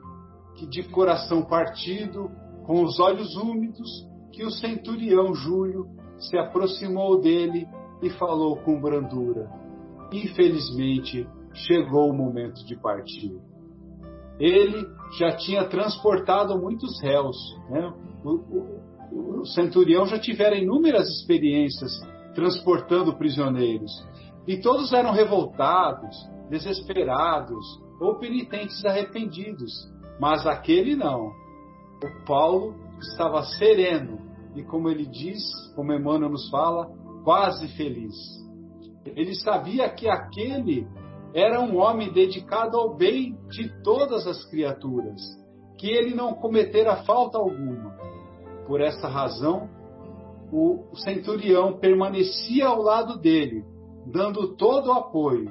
que 0.57 0.67
de 0.67 0.83
coração 0.85 1.43
partido, 1.43 2.31
com 2.67 2.83
os 2.83 2.99
olhos 2.99 3.37
úmidos, 3.37 3.89
que 4.33 4.45
o 4.45 4.51
centurião 4.51 5.35
Júlio 5.35 5.87
se 6.29 6.37
aproximou 6.37 7.21
dele 7.21 7.67
e 8.03 8.11
falou 8.11 8.57
com 8.57 8.81
brandura: 8.81 9.51
Infelizmente, 10.13 11.27
chegou 11.55 12.11
o 12.11 12.17
momento 12.17 12.65
de 12.65 12.77
partir. 12.77 13.33
Ele 14.39 14.85
já 15.19 15.37
tinha 15.37 15.65
transportado 15.69 16.59
muitos 16.59 17.01
réus. 17.01 17.37
Né? 17.71 17.93
O, 18.25 18.31
o, 18.31 19.41
o 19.41 19.47
centurião 19.47 20.07
já 20.07 20.19
tivera 20.19 20.57
inúmeras 20.57 21.09
experiências 21.09 21.93
transportando 22.35 23.17
prisioneiros. 23.17 23.93
E 24.47 24.61
todos 24.61 24.93
eram 24.93 25.13
revoltados, 25.13 26.17
desesperados 26.51 27.65
ou 28.01 28.19
penitentes 28.19 28.85
arrependidos. 28.85 29.73
Mas 30.21 30.47
aquele 30.47 30.97
não. 30.97 31.29
O 32.03 32.25
Paulo 32.27 32.75
estava 33.01 33.43
sereno 33.43 34.24
e, 34.55 34.63
como 34.63 34.89
ele 34.89 35.07
diz, 35.07 35.43
como 35.75 35.93
Emmanuel 35.93 36.31
nos 36.31 36.49
fala, 36.51 36.89
quase 37.25 37.69
feliz. 37.77 38.15
Ele 39.05 39.35
sabia 39.35 39.89
que 39.89 40.09
aquele 40.09 40.87
era 41.35 41.61
um 41.61 41.79
homem 41.79 42.13
dedicado 42.13 42.77
ao 42.77 42.97
bem 42.97 43.37
de 43.51 43.69
todas 43.83 44.27
as 44.27 44.45
criaturas, 44.45 45.21
que 45.79 45.89
ele 45.89 46.15
não 46.15 46.35
cometera 46.35 47.03
falta 47.05 47.39
alguma. 47.39 47.97
Por 48.67 48.81
essa 48.81 49.09
razão, 49.09 49.69
o 50.53 50.95
centurião 50.95 51.79
permanecia 51.79 52.67
ao 52.67 52.81
lado 52.81 53.19
dele, 53.19 53.65
dando 54.07 54.55
todo 54.57 54.87
o 54.87 54.93
apoio, 54.93 55.51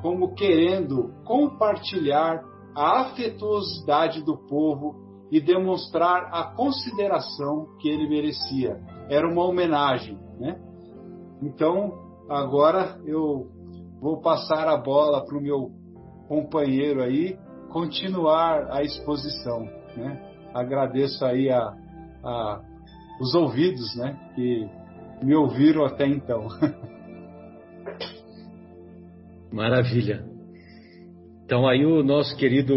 como 0.00 0.34
querendo 0.34 1.12
compartilhar 1.24 2.44
a 2.74 3.00
afetuosidade 3.00 4.22
do 4.22 4.36
povo 4.36 5.05
e 5.30 5.40
demonstrar 5.40 6.28
a 6.32 6.54
consideração 6.54 7.66
que 7.80 7.88
ele 7.88 8.08
merecia. 8.08 8.80
Era 9.08 9.28
uma 9.28 9.44
homenagem, 9.44 10.18
né? 10.38 10.60
Então, 11.42 11.92
agora 12.28 12.98
eu 13.04 13.50
vou 14.00 14.20
passar 14.20 14.68
a 14.68 14.76
bola 14.76 15.24
para 15.24 15.36
o 15.36 15.40
meu 15.40 15.70
companheiro 16.28 17.02
aí, 17.02 17.38
continuar 17.70 18.68
a 18.70 18.82
exposição. 18.82 19.60
Né? 19.96 20.20
Agradeço 20.54 21.24
aí 21.24 21.50
a, 21.50 21.74
a, 22.24 22.60
os 23.20 23.34
ouvidos 23.34 23.96
né, 23.96 24.16
que 24.34 24.68
me 25.22 25.34
ouviram 25.34 25.84
até 25.84 26.06
então. 26.06 26.48
Maravilha. 29.52 30.24
Então 31.44 31.66
aí 31.66 31.84
o 31.86 32.02
nosso 32.02 32.36
querido 32.36 32.74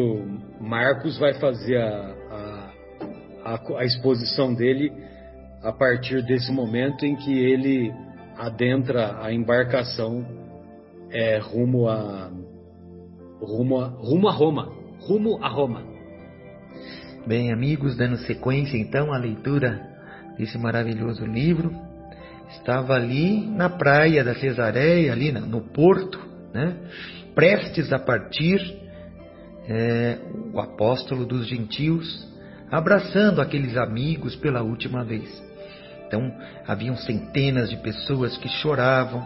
Marcos 0.59 1.17
vai 1.17 1.33
fazer 1.33 1.77
a, 1.77 2.15
a, 3.55 3.79
a, 3.79 3.85
exposição 3.85 4.53
dele 4.53 4.91
a 5.63 5.71
partir 5.71 6.23
desse 6.23 6.51
momento 6.51 7.05
em 7.05 7.15
que 7.15 7.31
ele 7.31 7.91
adentra 8.37 9.21
a 9.21 9.33
embarcação 9.33 10.25
é, 11.11 11.39
rumo 11.39 11.87
a 11.87 12.31
rumo 13.41 13.79
a, 13.79 13.87
rumo 13.87 14.27
a 14.27 14.31
Roma, 14.31 14.73
rumo 14.99 15.39
a 15.41 15.47
Roma. 15.47 15.83
Bem, 17.25 17.51
amigos, 17.51 17.97
dando 17.97 18.17
sequência 18.17 18.77
então 18.77 19.13
à 19.13 19.17
leitura 19.17 19.87
desse 20.37 20.57
maravilhoso 20.57 21.25
livro, 21.25 21.73
estava 22.49 22.93
ali 22.93 23.45
na 23.45 23.69
praia 23.69 24.23
da 24.23 24.35
Cesareia, 24.35 25.11
ali 25.11 25.31
no 25.31 25.61
porto, 25.61 26.19
né? 26.53 26.75
prestes 27.35 27.91
a 27.91 27.99
partir, 27.99 28.59
é, 29.67 30.17
o 30.53 30.59
apóstolo 30.59 31.25
dos 31.25 31.47
gentios, 31.47 32.28
abraçando 32.71 33.41
aqueles 33.41 33.75
amigos 33.77 34.35
pela 34.35 34.61
última 34.61 35.03
vez. 35.03 35.29
Então, 36.07 36.33
haviam 36.67 36.95
centenas 36.95 37.69
de 37.69 37.77
pessoas 37.77 38.35
que 38.37 38.49
choravam 38.49 39.21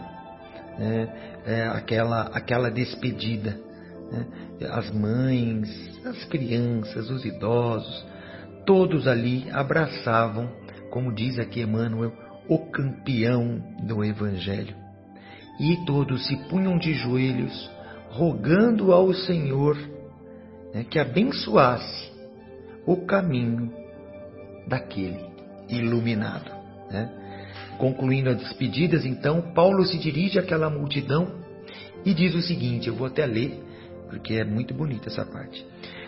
né, 0.78 1.08
é, 1.46 1.62
aquela, 1.68 2.22
aquela 2.34 2.70
despedida. 2.70 3.58
Né? 4.12 4.26
As 4.70 4.90
mães, 4.90 5.68
as 6.04 6.24
crianças, 6.24 7.10
os 7.10 7.24
idosos, 7.24 8.06
todos 8.66 9.06
ali 9.06 9.46
abraçavam, 9.50 10.50
como 10.90 11.12
diz 11.12 11.38
aqui 11.38 11.60
Emmanuel, 11.60 12.12
o 12.48 12.58
campeão 12.70 13.62
do 13.82 14.04
Evangelho. 14.04 14.76
E 15.58 15.84
todos 15.86 16.26
se 16.26 16.36
punham 16.48 16.76
de 16.78 16.92
joelhos, 16.94 17.70
rogando 18.10 18.92
ao 18.92 19.12
Senhor 19.14 19.76
né, 20.74 20.84
que 20.84 20.98
abençoasse 20.98 22.13
o 22.86 22.96
caminho 23.06 23.72
daquele 24.66 25.20
iluminado. 25.68 26.50
Né? 26.90 27.10
Concluindo 27.78 28.30
as 28.30 28.38
despedidas, 28.38 29.04
então, 29.04 29.52
Paulo 29.54 29.84
se 29.84 29.98
dirige 29.98 30.38
àquela 30.38 30.70
multidão 30.70 31.44
e 32.04 32.14
diz 32.14 32.34
o 32.34 32.42
seguinte: 32.42 32.88
eu 32.88 32.94
vou 32.94 33.06
até 33.06 33.26
ler, 33.26 33.60
porque 34.08 34.34
é 34.34 34.44
muito 34.44 34.74
bonita 34.74 35.08
essa 35.08 35.24
parte. 35.24 35.64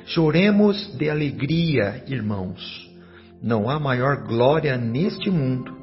Choremos 0.07 0.97
de 0.97 1.11
alegria, 1.11 2.05
irmãos. 2.07 2.87
Não 3.43 3.69
há 3.69 3.79
maior 3.79 4.27
glória 4.27 4.77
neste 4.77 5.31
mundo 5.31 5.77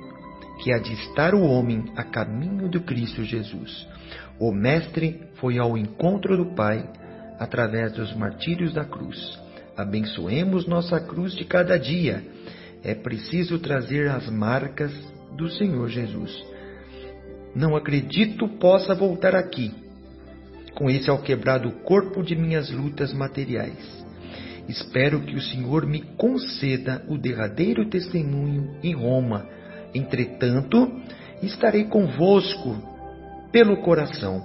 que 0.64 0.72
a 0.72 0.80
de 0.80 0.94
estar 0.94 1.36
o 1.36 1.44
homem 1.44 1.86
a 1.96 2.04
caminho 2.04 2.70
do 2.70 2.82
Cristo 2.82 3.24
Jesus. 3.24 3.88
O 4.40 4.52
Mestre 4.52 5.22
foi 5.36 5.60
ao 5.60 5.78
encontro 5.78 6.38
do 6.38 6.56
Pai 6.56 6.90
através 7.38 7.94
dos 7.94 8.16
martírios 8.16 8.74
da 8.74 8.86
cruz. 8.86 9.43
Abençoemos 9.76 10.68
nossa 10.68 11.00
cruz 11.00 11.34
de 11.34 11.46
cada 11.46 11.78
dia. 11.78 12.24
É 12.84 12.94
preciso 12.94 13.58
trazer 13.60 14.10
as 14.10 14.30
marcas 14.30 14.92
do 15.36 15.50
Senhor 15.50 15.90
Jesus. 15.90 16.32
Não 17.56 17.76
acredito 17.76 18.48
possa 18.60 18.94
voltar 18.94 19.36
aqui, 19.36 19.72
com 20.76 20.90
esse 20.90 21.10
alquebrado 21.10 21.72
corpo 21.84 22.24
de 22.24 22.36
minhas 22.36 22.72
lutas 22.72 23.14
materiais. 23.14 24.04
Espero 24.68 25.22
que 25.22 25.36
o 25.36 25.42
Senhor 25.42 25.86
me 25.86 26.02
conceda 26.18 27.04
o 27.08 27.18
derradeiro 27.18 27.90
testemunho 27.90 28.76
em 28.84 28.94
Roma. 28.94 29.48
Entretanto, 29.94 30.92
estarei 31.42 31.86
convosco 31.86 32.78
pelo 33.52 33.82
coração. 33.82 34.42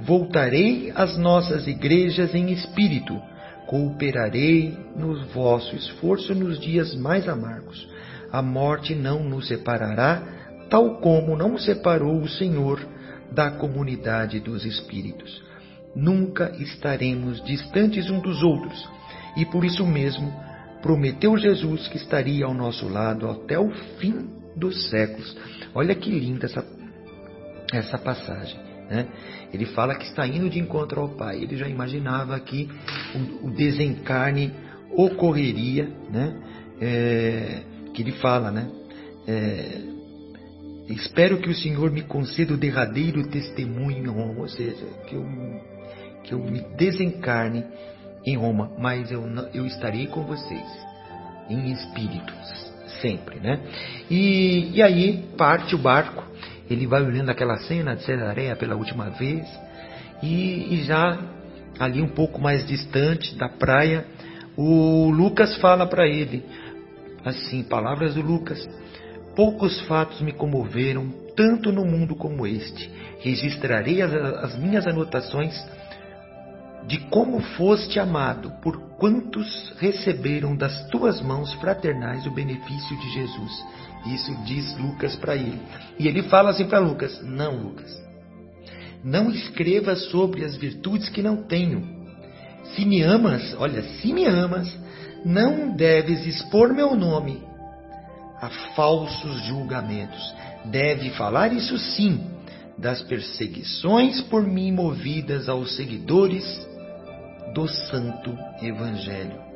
Voltarei 0.00 0.90
às 0.94 1.18
nossas 1.18 1.66
igrejas 1.66 2.34
em 2.34 2.50
espírito. 2.52 3.20
Cooperarei 3.68 4.74
no 4.96 5.26
vosso 5.26 5.76
esforço 5.76 6.34
nos 6.34 6.58
dias 6.58 6.94
mais 6.94 7.28
amargos. 7.28 7.86
A 8.32 8.40
morte 8.40 8.94
não 8.94 9.22
nos 9.22 9.46
separará, 9.46 10.22
tal 10.70 11.02
como 11.02 11.36
não 11.36 11.58
separou 11.58 12.18
o 12.18 12.28
Senhor 12.28 12.80
da 13.30 13.50
comunidade 13.50 14.40
dos 14.40 14.64
espíritos. 14.64 15.42
Nunca 15.94 16.50
estaremos 16.58 17.44
distantes 17.44 18.08
um 18.08 18.20
dos 18.20 18.42
outros 18.42 18.88
e 19.36 19.44
por 19.44 19.62
isso 19.66 19.86
mesmo 19.86 20.32
prometeu 20.80 21.36
Jesus 21.36 21.88
que 21.88 21.98
estaria 21.98 22.46
ao 22.46 22.54
nosso 22.54 22.88
lado 22.88 23.28
até 23.28 23.58
o 23.58 23.70
fim 23.98 24.30
dos 24.56 24.88
séculos. 24.88 25.36
Olha 25.74 25.94
que 25.94 26.10
linda 26.10 26.46
essa, 26.46 26.64
essa 27.70 27.98
passagem. 27.98 28.67
Né? 28.88 29.06
Ele 29.52 29.66
fala 29.66 29.94
que 29.94 30.04
está 30.04 30.26
indo 30.26 30.48
de 30.48 30.58
encontro 30.58 31.00
ao 31.00 31.08
Pai. 31.10 31.42
Ele 31.42 31.56
já 31.56 31.68
imaginava 31.68 32.38
que 32.40 32.68
o, 33.42 33.50
desencarne 33.50 34.52
ocorreria, 34.90 35.88
né? 36.10 36.36
É, 36.80 37.62
que 37.92 38.02
ele 38.02 38.12
fala, 38.12 38.50
né? 38.50 38.70
É, 39.26 39.80
espero 40.88 41.38
que 41.38 41.50
o 41.50 41.54
Senhor 41.54 41.90
me 41.90 42.02
conceda 42.02 42.54
o 42.54 42.56
derradeiro 42.56 43.28
testemunho, 43.28 44.16
ou 44.38 44.48
seja, 44.48 44.86
que 45.06 45.14
eu, 45.14 45.26
que 46.24 46.32
eu 46.32 46.38
me 46.38 46.60
desencarne 46.76 47.64
em 48.24 48.36
Roma, 48.36 48.72
mas 48.78 49.10
eu, 49.10 49.22
eu 49.52 49.66
estarei 49.66 50.06
com 50.06 50.24
vocês 50.24 50.66
em 51.48 51.72
espíritos, 51.72 52.72
sempre, 53.00 53.40
né? 53.40 53.60
E, 54.10 54.70
e 54.74 54.82
aí 54.82 55.24
parte 55.36 55.74
o 55.74 55.78
barco, 55.78 56.24
ele 56.70 56.86
vai 56.86 57.02
olhando 57.02 57.30
aquela 57.30 57.56
cena 57.58 57.96
de 57.96 58.04
Cesareia 58.04 58.56
pela 58.56 58.76
última 58.76 59.10
vez, 59.10 59.46
e, 60.22 60.74
e 60.74 60.84
já 60.84 61.18
ali 61.78 62.02
um 62.02 62.08
pouco 62.08 62.40
mais 62.40 62.66
distante 62.66 63.34
da 63.36 63.48
praia, 63.48 64.04
o 64.56 65.10
Lucas 65.10 65.56
fala 65.58 65.86
para 65.86 66.06
ele, 66.06 66.44
assim, 67.24 67.62
palavras 67.62 68.14
do 68.14 68.22
Lucas: 68.22 68.68
Poucos 69.36 69.80
fatos 69.82 70.20
me 70.20 70.32
comoveram, 70.32 71.08
tanto 71.36 71.70
no 71.70 71.84
mundo 71.84 72.16
como 72.16 72.46
este. 72.46 72.90
Registrarei 73.20 74.02
as, 74.02 74.12
as 74.12 74.58
minhas 74.58 74.86
anotações 74.86 75.54
de 76.88 76.98
como 77.10 77.40
foste 77.40 78.00
amado 78.00 78.50
por 78.62 78.96
quantos 78.96 79.74
receberam 79.78 80.56
das 80.56 80.88
tuas 80.88 81.20
mãos 81.20 81.52
fraternais 81.54 82.26
o 82.26 82.30
benefício 82.30 82.96
de 82.98 83.10
Jesus. 83.10 83.64
Isso 84.06 84.34
diz 84.44 84.76
Lucas 84.78 85.16
para 85.16 85.36
ele. 85.36 85.60
E 85.98 86.06
ele 86.06 86.22
fala 86.24 86.50
assim 86.50 86.66
para 86.66 86.78
Lucas: 86.78 87.20
Não, 87.22 87.56
Lucas, 87.56 87.90
não 89.02 89.30
escreva 89.30 89.96
sobre 89.96 90.44
as 90.44 90.56
virtudes 90.56 91.08
que 91.08 91.22
não 91.22 91.42
tenho. 91.44 91.96
Se 92.74 92.84
me 92.84 93.02
amas, 93.02 93.54
olha, 93.58 93.82
se 93.82 94.12
me 94.12 94.24
amas, 94.26 94.68
não 95.24 95.74
deves 95.74 96.26
expor 96.26 96.72
meu 96.72 96.94
nome 96.94 97.42
a 98.40 98.48
falsos 98.74 99.42
julgamentos. 99.44 100.34
Deve 100.66 101.10
falar 101.10 101.52
isso 101.52 101.78
sim 101.78 102.20
das 102.76 103.02
perseguições 103.02 104.20
por 104.22 104.42
mim 104.42 104.70
movidas 104.70 105.48
aos 105.48 105.74
seguidores 105.74 106.44
do 107.54 107.66
Santo 107.66 108.36
Evangelho. 108.62 109.47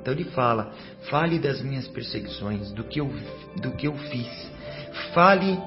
Então 0.00 0.14
ele 0.14 0.24
fala: 0.24 0.72
fale 1.10 1.38
das 1.38 1.60
minhas 1.60 1.86
perseguições, 1.88 2.72
do 2.72 2.84
que 2.84 3.00
eu, 3.00 3.12
do 3.56 3.72
que 3.72 3.86
eu 3.86 3.96
fiz. 3.96 4.50
Fale 5.12 5.58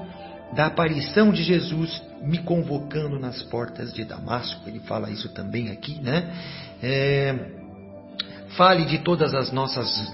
da 0.54 0.66
aparição 0.66 1.32
de 1.32 1.42
Jesus 1.42 2.02
me 2.22 2.38
convocando 2.38 3.18
nas 3.18 3.42
portas 3.42 3.92
de 3.92 4.04
Damasco. 4.04 4.68
Ele 4.68 4.80
fala 4.80 5.10
isso 5.10 5.28
também 5.30 5.70
aqui, 5.70 6.00
né? 6.00 6.34
É, 6.82 7.34
fale 8.56 8.84
de 8.84 8.98
todas 8.98 9.34
as 9.34 9.50
nossas 9.52 10.12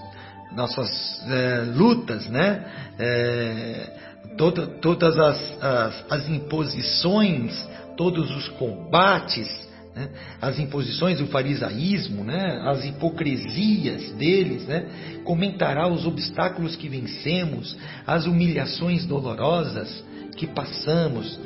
nossas 0.53 1.23
é, 1.29 1.65
lutas, 1.75 2.29
né? 2.29 2.65
É, 2.99 3.91
toda, 4.37 4.67
todas 4.67 5.19
as, 5.19 5.63
as, 5.63 6.05
as 6.11 6.29
imposições, 6.29 7.69
todos 7.97 8.31
os 8.35 8.49
combates 8.51 9.68
né? 9.99 10.11
as 10.41 10.59
imposições 10.61 11.19
do 11.19 11.27
farisaísmo, 11.27 12.23
né? 12.23 12.63
as 12.65 12.85
hipocrisias 12.85 14.13
deles, 14.13 14.65
né? 14.67 15.21
comentará 15.25 15.89
os 15.89 16.07
obstáculos 16.07 16.77
que 16.77 16.89
vencemos, 16.89 17.77
as 18.07 18.27
humilhações 18.27 19.05
dolorosas 19.05 20.05
que 20.37 20.47
passamos, 20.47 21.39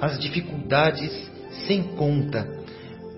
as 0.00 0.18
dificuldades 0.18 1.12
sem 1.66 1.82
conta. 1.82 2.48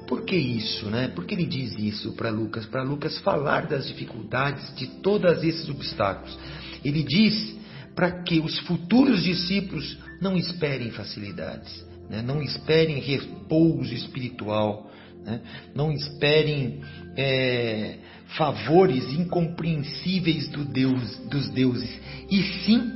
Por 0.09 0.25
que 0.25 0.37
isso, 0.37 0.87
né? 0.87 1.09
Por 1.09 1.25
que 1.25 1.35
ele 1.35 1.47
diz 1.47 1.79
isso 1.79 2.13
para 2.13 2.29
Lucas? 2.29 2.67
Para 2.67 2.83
Lucas 2.83 3.17
falar 3.21 3.67
das 3.67 3.87
dificuldades 3.87 4.75
de 4.75 4.87
todos 5.01 5.43
esses 5.43 5.67
obstáculos. 5.71 6.37
Ele 6.85 7.03
diz 7.03 7.57
para 7.95 8.23
que 8.23 8.41
os 8.41 8.59
futuros 8.61 9.23
discípulos 9.23 9.97
não 10.21 10.37
esperem 10.37 10.91
facilidades 10.91 11.92
né? 12.13 12.21
Não 12.21 12.43
esperem 12.43 13.01
repouso 13.01 13.95
espiritual 13.95 14.91
Né? 15.25 15.41
Não 15.75 15.91
esperem 15.91 16.83
é, 17.17 17.99
favores 18.37 19.13
incompreensíveis 19.13 20.49
do 20.49 20.65
Deus, 20.65 21.19
dos 21.31 21.49
deuses, 21.49 21.91
e 22.31 22.43
sim 22.65 22.93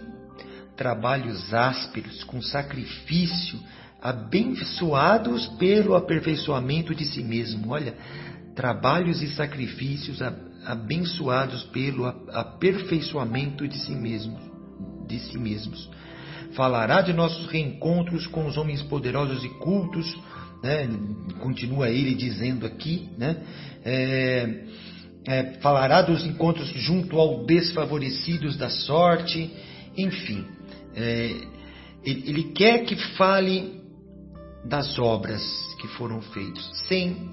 trabalhos 0.77 1.55
ásperos, 1.55 2.23
com 2.25 2.43
sacrifício, 2.43 3.59
abençoados 4.03 5.47
pelo 5.59 5.95
aperfeiçoamento 5.95 6.95
de 6.95 7.07
si 7.07 7.23
mesmo. 7.23 7.71
Olha, 7.71 7.95
trabalhos 8.55 9.23
e 9.23 9.29
sacrifícios 9.29 10.21
abençoados 10.67 11.65
pelo 11.65 12.05
aperfeiçoamento 12.05 13.67
de 13.67 13.79
si 13.79 13.95
mesmos, 13.95 14.43
de 15.09 15.19
si 15.19 15.39
mesmos. 15.39 15.89
Falará 16.57 17.03
de 17.03 17.13
nossos 17.13 17.47
reencontros 17.49 18.27
com 18.27 18.47
os 18.47 18.57
homens 18.57 18.83
poderosos 18.83 19.45
e 19.45 19.49
cultos, 19.59 20.19
né? 20.63 20.89
continua 21.41 21.91
ele 21.91 22.15
dizendo 22.15 22.65
aqui, 22.65 23.11
né? 23.19 23.37
É, 23.85 24.65
é, 25.29 25.43
falará 25.61 26.01
dos 26.03 26.25
encontros 26.25 26.69
junto 26.69 27.19
ao 27.21 27.45
desfavorecidos 27.45 28.57
da 28.57 28.71
sorte, 28.71 29.51
enfim, 29.97 30.47
é, 30.95 31.35
ele, 32.05 32.31
ele 32.31 32.43
quer 32.53 32.85
que 32.85 32.97
fale 33.17 33.81
das 34.65 34.99
obras 34.99 35.43
que 35.81 35.89
foram 35.89 36.23
feitas, 36.23 36.65
sem 36.89 37.31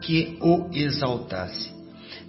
que 0.00 0.38
o 0.40 0.70
exaltasse. 0.72 1.70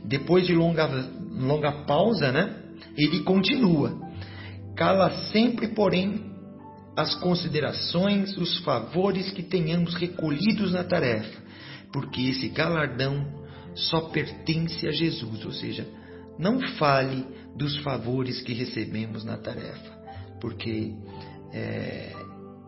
Depois 0.04 0.46
de 0.46 0.54
longa, 0.54 0.86
longa 1.32 1.72
pausa, 1.86 2.32
né, 2.32 2.56
ele 2.98 3.22
continua. 3.22 4.04
Cala 4.76 5.10
sempre, 5.32 5.70
porém, 5.70 6.25
as 6.96 7.16
considerações, 7.16 8.38
os 8.38 8.60
favores 8.60 9.32
que 9.32 9.44
tenhamos 9.44 9.96
recolhidos 9.96 10.72
na 10.72 10.84
tarefa, 10.84 11.42
porque 11.92 12.22
esse 12.22 12.50
galardão 12.50 13.44
só 13.76 14.10
pertence 14.10 14.88
a 14.88 14.92
Jesus, 14.92 15.46
ou 15.46 15.52
seja, 15.52 15.86
não 16.40 16.60
fale 16.78 17.26
dos 17.56 17.78
favores 17.80 18.42
que 18.42 18.54
recebemos 18.54 19.24
na 19.24 19.38
tarefa, 19.38 19.92
porque 20.40 20.94
é, 21.54 22.14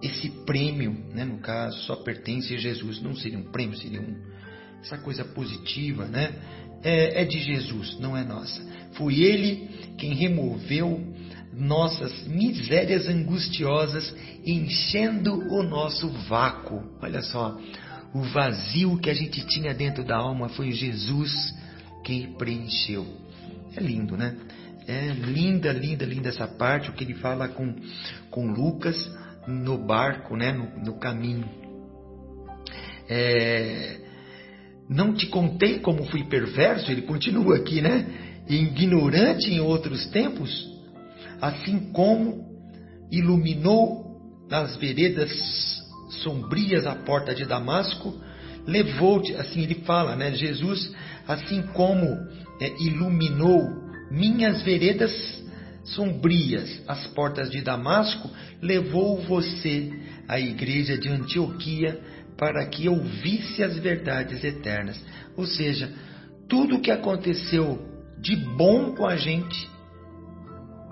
esse 0.01 0.29
prêmio, 0.45 0.91
né, 1.13 1.25
no 1.25 1.39
caso, 1.39 1.77
só 1.83 1.95
pertence 1.95 2.53
a 2.53 2.57
Jesus. 2.57 3.01
Não 3.01 3.15
seria 3.15 3.39
um 3.39 3.51
prêmio, 3.51 3.77
seria 3.77 4.01
um, 4.01 4.15
essa 4.81 4.97
coisa 4.97 5.25
positiva, 5.25 6.05
né? 6.05 6.33
É, 6.83 7.23
é 7.23 7.25
de 7.25 7.39
Jesus, 7.39 7.99
não 7.99 8.15
é 8.15 8.23
nossa. 8.23 8.61
Foi 8.93 9.19
Ele 9.19 9.67
quem 9.97 10.13
removeu 10.13 11.13
nossas 11.57 12.27
misérias 12.27 13.07
angustiosas, 13.07 14.13
enchendo 14.45 15.33
o 15.51 15.63
nosso 15.63 16.07
vácuo. 16.29 16.83
Olha 17.01 17.21
só, 17.21 17.57
o 18.13 18.21
vazio 18.21 18.97
que 18.97 19.09
a 19.09 19.13
gente 19.13 19.45
tinha 19.47 19.73
dentro 19.73 20.03
da 20.03 20.17
alma 20.17 20.49
foi 20.49 20.71
Jesus 20.71 21.53
quem 22.03 22.33
preencheu. 22.33 23.05
É 23.75 23.81
lindo, 23.81 24.15
né? 24.15 24.37
É 24.87 25.07
linda, 25.11 25.73
linda, 25.73 26.05
linda 26.05 26.29
essa 26.29 26.47
parte, 26.47 26.89
o 26.89 26.93
que 26.93 27.03
ele 27.03 27.15
fala 27.15 27.49
com, 27.49 27.75
com 28.31 28.47
Lucas 28.47 28.95
no 29.45 29.77
barco, 29.77 30.37
né, 30.37 30.53
no, 30.53 30.83
no 30.83 30.99
caminho. 30.99 31.49
É, 33.09 33.99
não 34.89 35.13
te 35.13 35.27
contei 35.27 35.79
como 35.79 36.05
fui 36.05 36.23
perverso, 36.23 36.91
ele 36.91 37.01
continua 37.01 37.57
aqui, 37.57 37.81
né? 37.81 38.43
Ignorante 38.47 39.51
em 39.51 39.59
outros 39.59 40.05
tempos, 40.07 40.76
assim 41.41 41.91
como 41.91 42.45
iluminou 43.11 44.05
nas 44.49 44.75
veredas 44.77 45.31
sombrias 46.23 46.85
a 46.85 46.95
porta 46.95 47.35
de 47.35 47.45
Damasco, 47.45 48.13
levou-te, 48.65 49.33
assim 49.35 49.61
ele 49.61 49.75
fala, 49.85 50.15
né? 50.15 50.33
Jesus, 50.33 50.93
assim 51.27 51.61
como 51.73 52.05
é, 52.61 52.73
iluminou 52.81 53.61
minhas 54.11 54.61
veredas 54.61 55.11
sombrias 55.83 56.81
as 56.87 57.07
portas 57.07 57.49
de 57.49 57.61
Damasco, 57.61 58.29
levou 58.61 59.21
você 59.21 59.89
à 60.27 60.39
igreja 60.39 60.97
de 60.97 61.09
Antioquia 61.09 61.99
para 62.37 62.65
que 62.65 62.87
ouvisse 62.87 63.63
as 63.63 63.77
verdades 63.77 64.43
eternas. 64.43 65.01
Ou 65.35 65.45
seja, 65.45 65.91
tudo 66.47 66.75
o 66.75 66.81
que 66.81 66.91
aconteceu 66.91 67.85
de 68.19 68.35
bom 68.35 68.93
com 68.95 69.05
a 69.05 69.15
gente, 69.15 69.69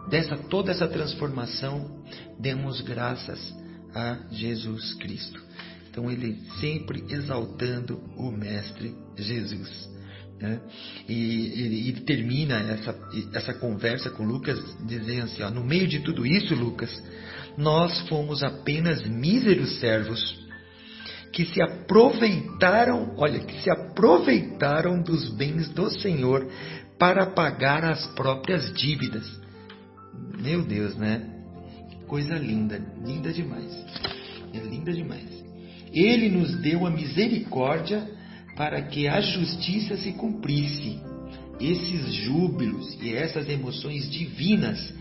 dessa 0.09 0.37
toda 0.37 0.71
essa 0.71 0.87
transformação, 0.87 2.03
demos 2.39 2.81
graças 2.81 3.53
a 3.93 4.19
Jesus 4.31 4.93
Cristo. 4.95 5.41
Então 5.89 6.11
ele 6.11 6.37
sempre 6.59 7.05
exaltando 7.09 8.01
o 8.17 8.29
mestre 8.29 8.93
Jesus. 9.15 9.89
Né? 10.39 10.59
E 11.07 11.87
ele, 11.87 12.01
termina 12.01 12.59
essa, 12.59 12.93
essa 13.33 13.53
conversa 13.53 14.09
com 14.09 14.25
Lucas 14.25 14.59
dizendo 14.85 15.23
assim: 15.23 15.43
ó, 15.43 15.49
no 15.49 15.63
meio 15.63 15.87
de 15.87 15.99
tudo 15.99 16.25
isso, 16.25 16.53
Lucas, 16.53 16.91
nós 17.57 18.01
fomos 18.09 18.43
apenas 18.43 19.07
míseros 19.07 19.79
servos 19.79 20.37
que 21.31 21.45
se 21.45 21.61
aproveitaram, 21.61 23.13
olha, 23.17 23.39
que 23.39 23.61
se 23.61 23.69
aproveitaram 23.69 25.01
dos 25.01 25.29
bens 25.35 25.69
do 25.69 25.89
Senhor 25.89 26.49
para 26.97 27.27
pagar 27.27 27.83
as 27.85 28.05
próprias 28.15 28.73
dívidas. 28.73 29.44
Meu 30.39 30.63
Deus, 30.63 30.95
né? 30.95 31.29
Coisa 32.07 32.35
linda, 32.35 32.79
linda 33.03 33.31
demais. 33.33 33.71
É 34.53 34.59
linda 34.59 34.93
demais. 34.93 35.27
Ele 35.91 36.29
nos 36.29 36.55
deu 36.61 36.85
a 36.85 36.91
misericórdia 36.91 38.07
para 38.55 38.81
que 38.81 39.07
a 39.07 39.19
justiça 39.21 39.97
se 39.97 40.11
cumprisse. 40.13 40.99
Esses 41.59 42.13
júbilos 42.13 42.97
e 43.01 43.13
essas 43.13 43.47
emoções 43.49 44.09
divinas 44.11 44.93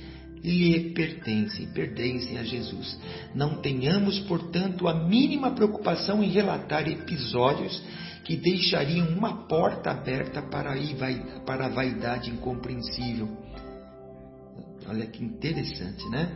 lhe 0.42 0.90
pertencem, 0.90 1.66
pertencem 1.68 2.38
a 2.38 2.44
Jesus. 2.44 2.98
Não 3.34 3.60
tenhamos, 3.60 4.18
portanto, 4.20 4.86
a 4.86 5.08
mínima 5.08 5.52
preocupação 5.52 6.22
em 6.22 6.30
relatar 6.30 6.86
episódios 6.86 7.82
que 8.24 8.36
deixariam 8.36 9.08
uma 9.08 9.46
porta 9.48 9.90
aberta 9.90 10.42
para 10.42 11.66
a 11.66 11.68
vaidade 11.68 12.30
incompreensível. 12.30 13.43
Olha 14.86 15.06
que 15.06 15.24
interessante, 15.24 16.08
né? 16.10 16.32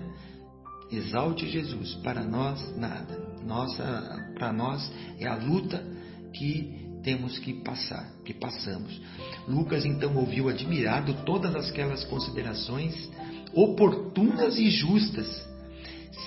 Exalte 0.91 1.49
Jesus, 1.49 1.95
para 1.97 2.25
nós 2.25 2.77
nada. 2.77 3.19
Nossa, 3.45 4.33
para 4.35 4.53
nós 4.53 4.91
é 5.19 5.27
a 5.27 5.37
luta 5.37 5.85
que 6.33 6.89
temos 7.03 7.39
que 7.39 7.55
passar, 7.63 8.11
que 8.25 8.35
passamos. 8.35 9.01
Lucas 9.47 9.85
então 9.85 10.17
ouviu 10.17 10.49
admirado 10.49 11.15
todas 11.25 11.55
aquelas 11.69 12.05
considerações 12.05 13.11
oportunas 13.55 14.59
e 14.59 14.71
justas, 14.71 15.27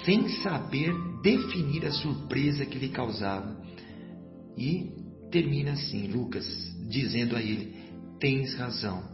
sem 0.05 0.30
saber 0.41 0.93
definir 1.22 1.86
a 1.86 1.91
surpresa 1.91 2.65
que 2.65 2.78
lhe 2.78 2.89
causava. 2.89 3.59
E 4.57 4.91
termina 5.32 5.72
assim, 5.72 6.07
Lucas, 6.07 6.45
dizendo 6.88 7.36
a 7.36 7.41
ele: 7.41 7.76
Tens 8.19 8.53
razão. 8.55 9.11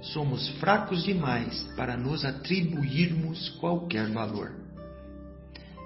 Somos 0.00 0.48
fracos 0.60 1.02
demais 1.02 1.62
para 1.76 1.96
nos 1.96 2.24
atribuirmos 2.24 3.48
qualquer 3.60 4.08
valor. 4.10 4.52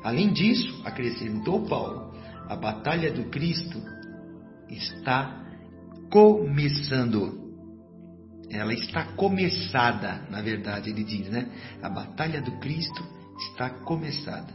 Além 0.04 0.32
disso, 0.32 0.82
acrescentou 0.84 1.66
Paulo, 1.66 2.14
a 2.48 2.56
batalha 2.56 3.12
do 3.12 3.24
Cristo 3.24 3.80
está 4.68 5.42
começando. 6.10 7.40
Ela 8.50 8.74
está 8.74 9.04
começada, 9.14 10.26
na 10.28 10.42
verdade, 10.42 10.90
ele 10.90 11.04
diz, 11.04 11.28
né? 11.30 11.48
A 11.82 11.88
batalha 11.88 12.42
do 12.42 12.58
Cristo 12.58 13.02
está 13.50 13.70
começada. 13.70 14.52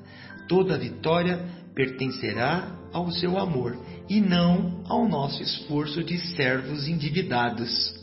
Toda 0.48 0.78
vitória 0.78 1.44
pertencerá 1.74 2.76
ao 2.94 3.12
seu 3.12 3.38
amor 3.40 3.78
e 4.08 4.22
não 4.22 4.84
ao 4.88 5.08
nosso 5.08 5.42
esforço 5.42 6.04
de 6.04 6.20
servos 6.36 6.88
endividados. 6.88 7.97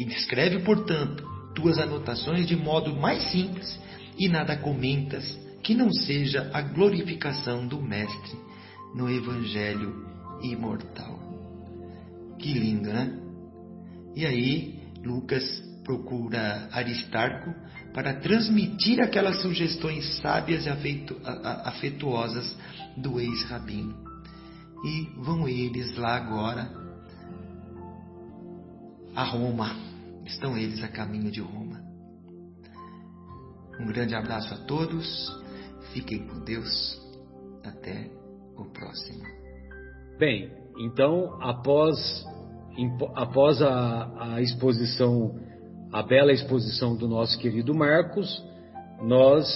E 0.00 0.04
escreve, 0.04 0.60
portanto, 0.60 1.22
tuas 1.54 1.78
anotações 1.78 2.46
de 2.46 2.56
modo 2.56 2.96
mais 2.96 3.22
simples 3.30 3.78
e 4.18 4.30
nada 4.30 4.56
comentas 4.56 5.38
que 5.62 5.74
não 5.74 5.92
seja 5.92 6.50
a 6.54 6.62
glorificação 6.62 7.66
do 7.66 7.82
Mestre 7.82 8.38
no 8.94 9.10
Evangelho 9.10 10.06
imortal. 10.40 11.20
Que 12.38 12.50
lindo, 12.50 12.90
né? 12.90 13.14
E 14.16 14.24
aí, 14.24 14.80
Lucas 15.04 15.44
procura 15.84 16.70
Aristarco 16.72 17.54
para 17.92 18.14
transmitir 18.14 19.02
aquelas 19.02 19.42
sugestões 19.42 20.18
sábias 20.22 20.64
e 20.64 20.70
afetuosas 21.66 22.56
do 22.96 23.20
ex-rabino. 23.20 23.94
E 24.82 25.10
vão 25.22 25.46
eles 25.46 25.94
lá 25.98 26.16
agora 26.16 26.70
a 29.14 29.24
Roma. 29.24 29.89
Estão 30.26 30.56
eles 30.56 30.82
a 30.82 30.88
caminho 30.88 31.30
de 31.30 31.40
Roma. 31.40 31.80
Um 33.80 33.86
grande 33.86 34.14
abraço 34.14 34.52
a 34.54 34.58
todos. 34.66 35.06
Fiquem 35.92 36.26
com 36.26 36.40
Deus. 36.44 37.00
Até 37.64 38.10
o 38.56 38.64
próximo. 38.72 39.22
Bem, 40.18 40.50
então, 40.78 41.40
após, 41.42 42.24
após 43.14 43.60
a, 43.62 44.34
a 44.34 44.40
exposição, 44.40 45.38
a 45.92 46.02
bela 46.02 46.32
exposição 46.32 46.96
do 46.96 47.08
nosso 47.08 47.38
querido 47.38 47.74
Marcos, 47.74 48.42
nós 49.02 49.46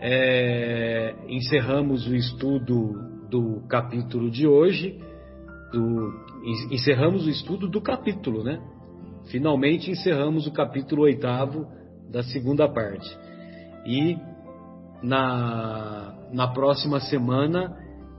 é, 0.00 1.14
encerramos 1.28 2.06
o 2.06 2.14
estudo 2.14 3.28
do 3.28 3.66
capítulo 3.68 4.30
de 4.30 4.46
hoje, 4.46 4.98
do, 5.72 6.12
encerramos 6.70 7.26
o 7.26 7.30
estudo 7.30 7.68
do 7.68 7.80
capítulo, 7.80 8.42
né? 8.42 8.60
Finalmente 9.30 9.90
encerramos 9.90 10.46
o 10.46 10.52
capítulo 10.52 11.02
oitavo 11.02 11.66
da 12.10 12.22
segunda 12.22 12.68
parte. 12.68 13.08
E 13.86 14.16
na, 15.02 16.14
na 16.32 16.48
próxima 16.48 17.00
semana 17.00 17.76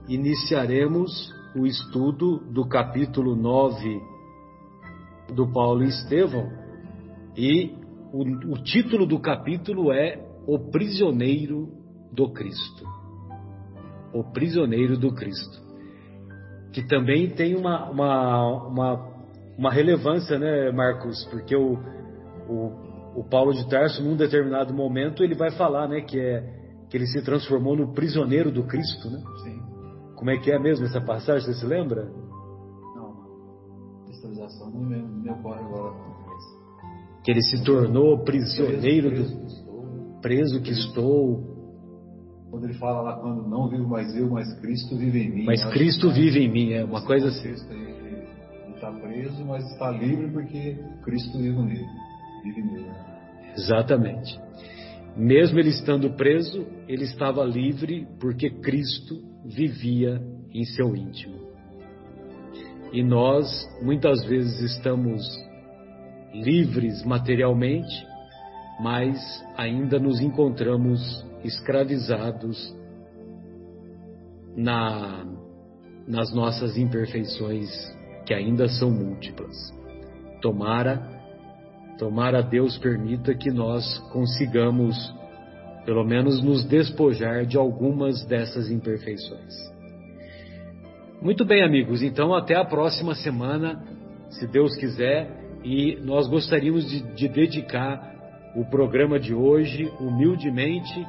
iniciaremos 0.08 1.32
o 1.56 1.66
estudo 1.66 2.38
do 2.52 2.66
capítulo 2.68 3.36
9 3.36 4.00
do 5.34 5.50
Paulo 5.52 5.84
e 5.84 5.88
Estevão. 5.88 6.50
E 7.36 7.72
o, 8.12 8.52
o 8.52 8.62
título 8.62 9.06
do 9.06 9.18
capítulo 9.18 9.92
é 9.92 10.20
O 10.46 10.70
Prisioneiro 10.70 11.68
do 12.12 12.32
Cristo. 12.32 12.84
O 14.12 14.24
Prisioneiro 14.32 14.98
do 14.98 15.12
Cristo. 15.14 15.62
Que 16.72 16.86
também 16.86 17.30
tem 17.30 17.54
uma, 17.54 17.88
uma, 17.90 18.66
uma, 18.66 19.13
uma 19.56 19.70
relevância, 19.70 20.38
né, 20.38 20.70
Marcos? 20.72 21.24
Porque 21.30 21.54
o, 21.56 21.78
o, 22.48 23.20
o 23.20 23.24
Paulo 23.24 23.52
de 23.52 23.68
Tarso, 23.68 24.02
num 24.02 24.16
determinado 24.16 24.74
momento, 24.74 25.22
ele 25.22 25.34
vai 25.34 25.50
falar 25.52 25.88
né, 25.88 26.00
que, 26.00 26.18
é, 26.18 26.42
que 26.90 26.96
ele 26.96 27.06
se 27.06 27.22
transformou 27.22 27.76
no 27.76 27.92
prisioneiro 27.92 28.50
do 28.50 28.64
Cristo, 28.64 29.08
né? 29.10 29.22
Sim. 29.42 29.62
Como 30.16 30.30
é 30.30 30.38
que 30.38 30.50
é 30.50 30.58
mesmo 30.58 30.86
essa 30.86 31.00
passagem? 31.00 31.46
Você 31.46 31.60
se 31.60 31.66
lembra? 31.66 32.04
Não, 32.94 34.04
cristalização 34.06 34.70
não 34.70 34.80
me, 34.80 35.02
me 35.02 35.30
ocorre 35.30 35.60
agora. 35.60 36.14
Que 37.22 37.30
ele 37.30 37.42
se 37.42 37.64
tornou 37.64 38.22
prisioneiro 38.22 39.08
preso, 39.08 39.36
preso, 39.36 39.64
do 39.64 40.20
preso 40.20 40.62
que 40.62 40.70
estou. 40.70 41.54
Quando 42.50 42.64
ele 42.64 42.74
fala 42.74 43.00
lá, 43.00 43.16
quando 43.16 43.48
não 43.48 43.68
vivo 43.68 43.88
mais 43.88 44.14
eu, 44.14 44.28
mas 44.28 44.52
Cristo 44.60 44.96
vive 44.96 45.22
em 45.22 45.34
mim. 45.34 45.44
Mas 45.44 45.64
Cristo 45.72 46.10
vive 46.10 46.40
em 46.40 46.52
mim, 46.52 46.72
é 46.72 46.84
uma 46.84 47.04
coisa 47.04 47.28
assim. 47.28 47.50
Está 47.50 47.74
preso, 49.14 49.44
mas 49.44 49.64
está 49.70 49.90
livre 49.90 50.28
porque 50.32 50.76
Cristo 51.02 51.38
vive 51.38 51.62
nele. 51.62 51.86
Vive 52.42 52.62
nele. 52.62 52.90
Exatamente. 53.56 54.40
Mesmo 55.16 55.60
ele 55.60 55.68
estando 55.68 56.10
preso, 56.10 56.66
ele 56.88 57.04
estava 57.04 57.44
livre 57.44 58.08
porque 58.18 58.50
Cristo 58.50 59.22
vivia 59.44 60.20
em 60.52 60.64
seu 60.64 60.96
íntimo. 60.96 61.44
E 62.92 63.02
nós 63.02 63.46
muitas 63.80 64.24
vezes 64.24 64.60
estamos 64.76 65.22
livres 66.32 67.04
materialmente, 67.04 68.06
mas 68.80 69.16
ainda 69.56 70.00
nos 70.00 70.20
encontramos 70.20 71.24
escravizados 71.44 72.76
na, 74.56 75.24
nas 76.08 76.32
nossas 76.34 76.76
imperfeições, 76.76 77.68
que 78.24 78.34
ainda 78.34 78.68
são 78.68 78.90
múltiplas. 78.90 79.54
Tomara, 80.40 81.02
tomara 81.98 82.42
Deus 82.42 82.76
permita 82.78 83.34
que 83.34 83.50
nós 83.50 83.98
consigamos 84.12 84.96
pelo 85.84 86.04
menos 86.04 86.42
nos 86.42 86.64
despojar 86.64 87.44
de 87.44 87.56
algumas 87.56 88.24
dessas 88.24 88.70
imperfeições. 88.70 89.54
Muito 91.20 91.44
bem, 91.44 91.62
amigos, 91.62 92.02
então 92.02 92.34
até 92.34 92.54
a 92.54 92.64
próxima 92.64 93.14
semana, 93.14 93.82
se 94.30 94.46
Deus 94.46 94.76
quiser, 94.76 95.44
e 95.62 95.96
nós 96.02 96.28
gostaríamos 96.28 96.86
de, 96.88 97.00
de 97.14 97.28
dedicar 97.28 98.14
o 98.54 98.64
programa 98.66 99.18
de 99.18 99.34
hoje, 99.34 99.90
humildemente, 99.98 101.06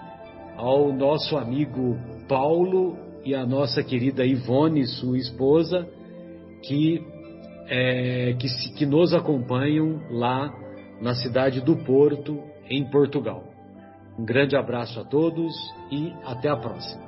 ao 0.55 0.93
nosso 0.93 1.38
amigo 1.38 1.97
Paulo 2.28 2.97
e 3.26 3.36
à 3.36 3.45
nossa 3.45 3.84
querida 3.84 4.26
Ivone, 4.26 4.88
sua 4.88 5.18
esposa, 5.18 5.88
que, 6.68 7.03
é, 7.68 8.36
que, 8.39 8.47
que 8.74 8.86
nos 8.86 9.13
acompanham 9.13 10.01
lá 10.09 10.53
na 11.01 11.13
cidade 11.16 11.61
do 11.61 11.76
Porto, 11.78 12.43
em 12.70 12.89
Portugal. 12.89 13.43
Um 14.18 14.26
grande 14.26 14.55
abraço 14.55 14.99
a 14.99 15.03
todos 15.03 15.53
e 15.91 16.13
até 16.26 16.49
a 16.49 16.55
próxima. 16.55 17.04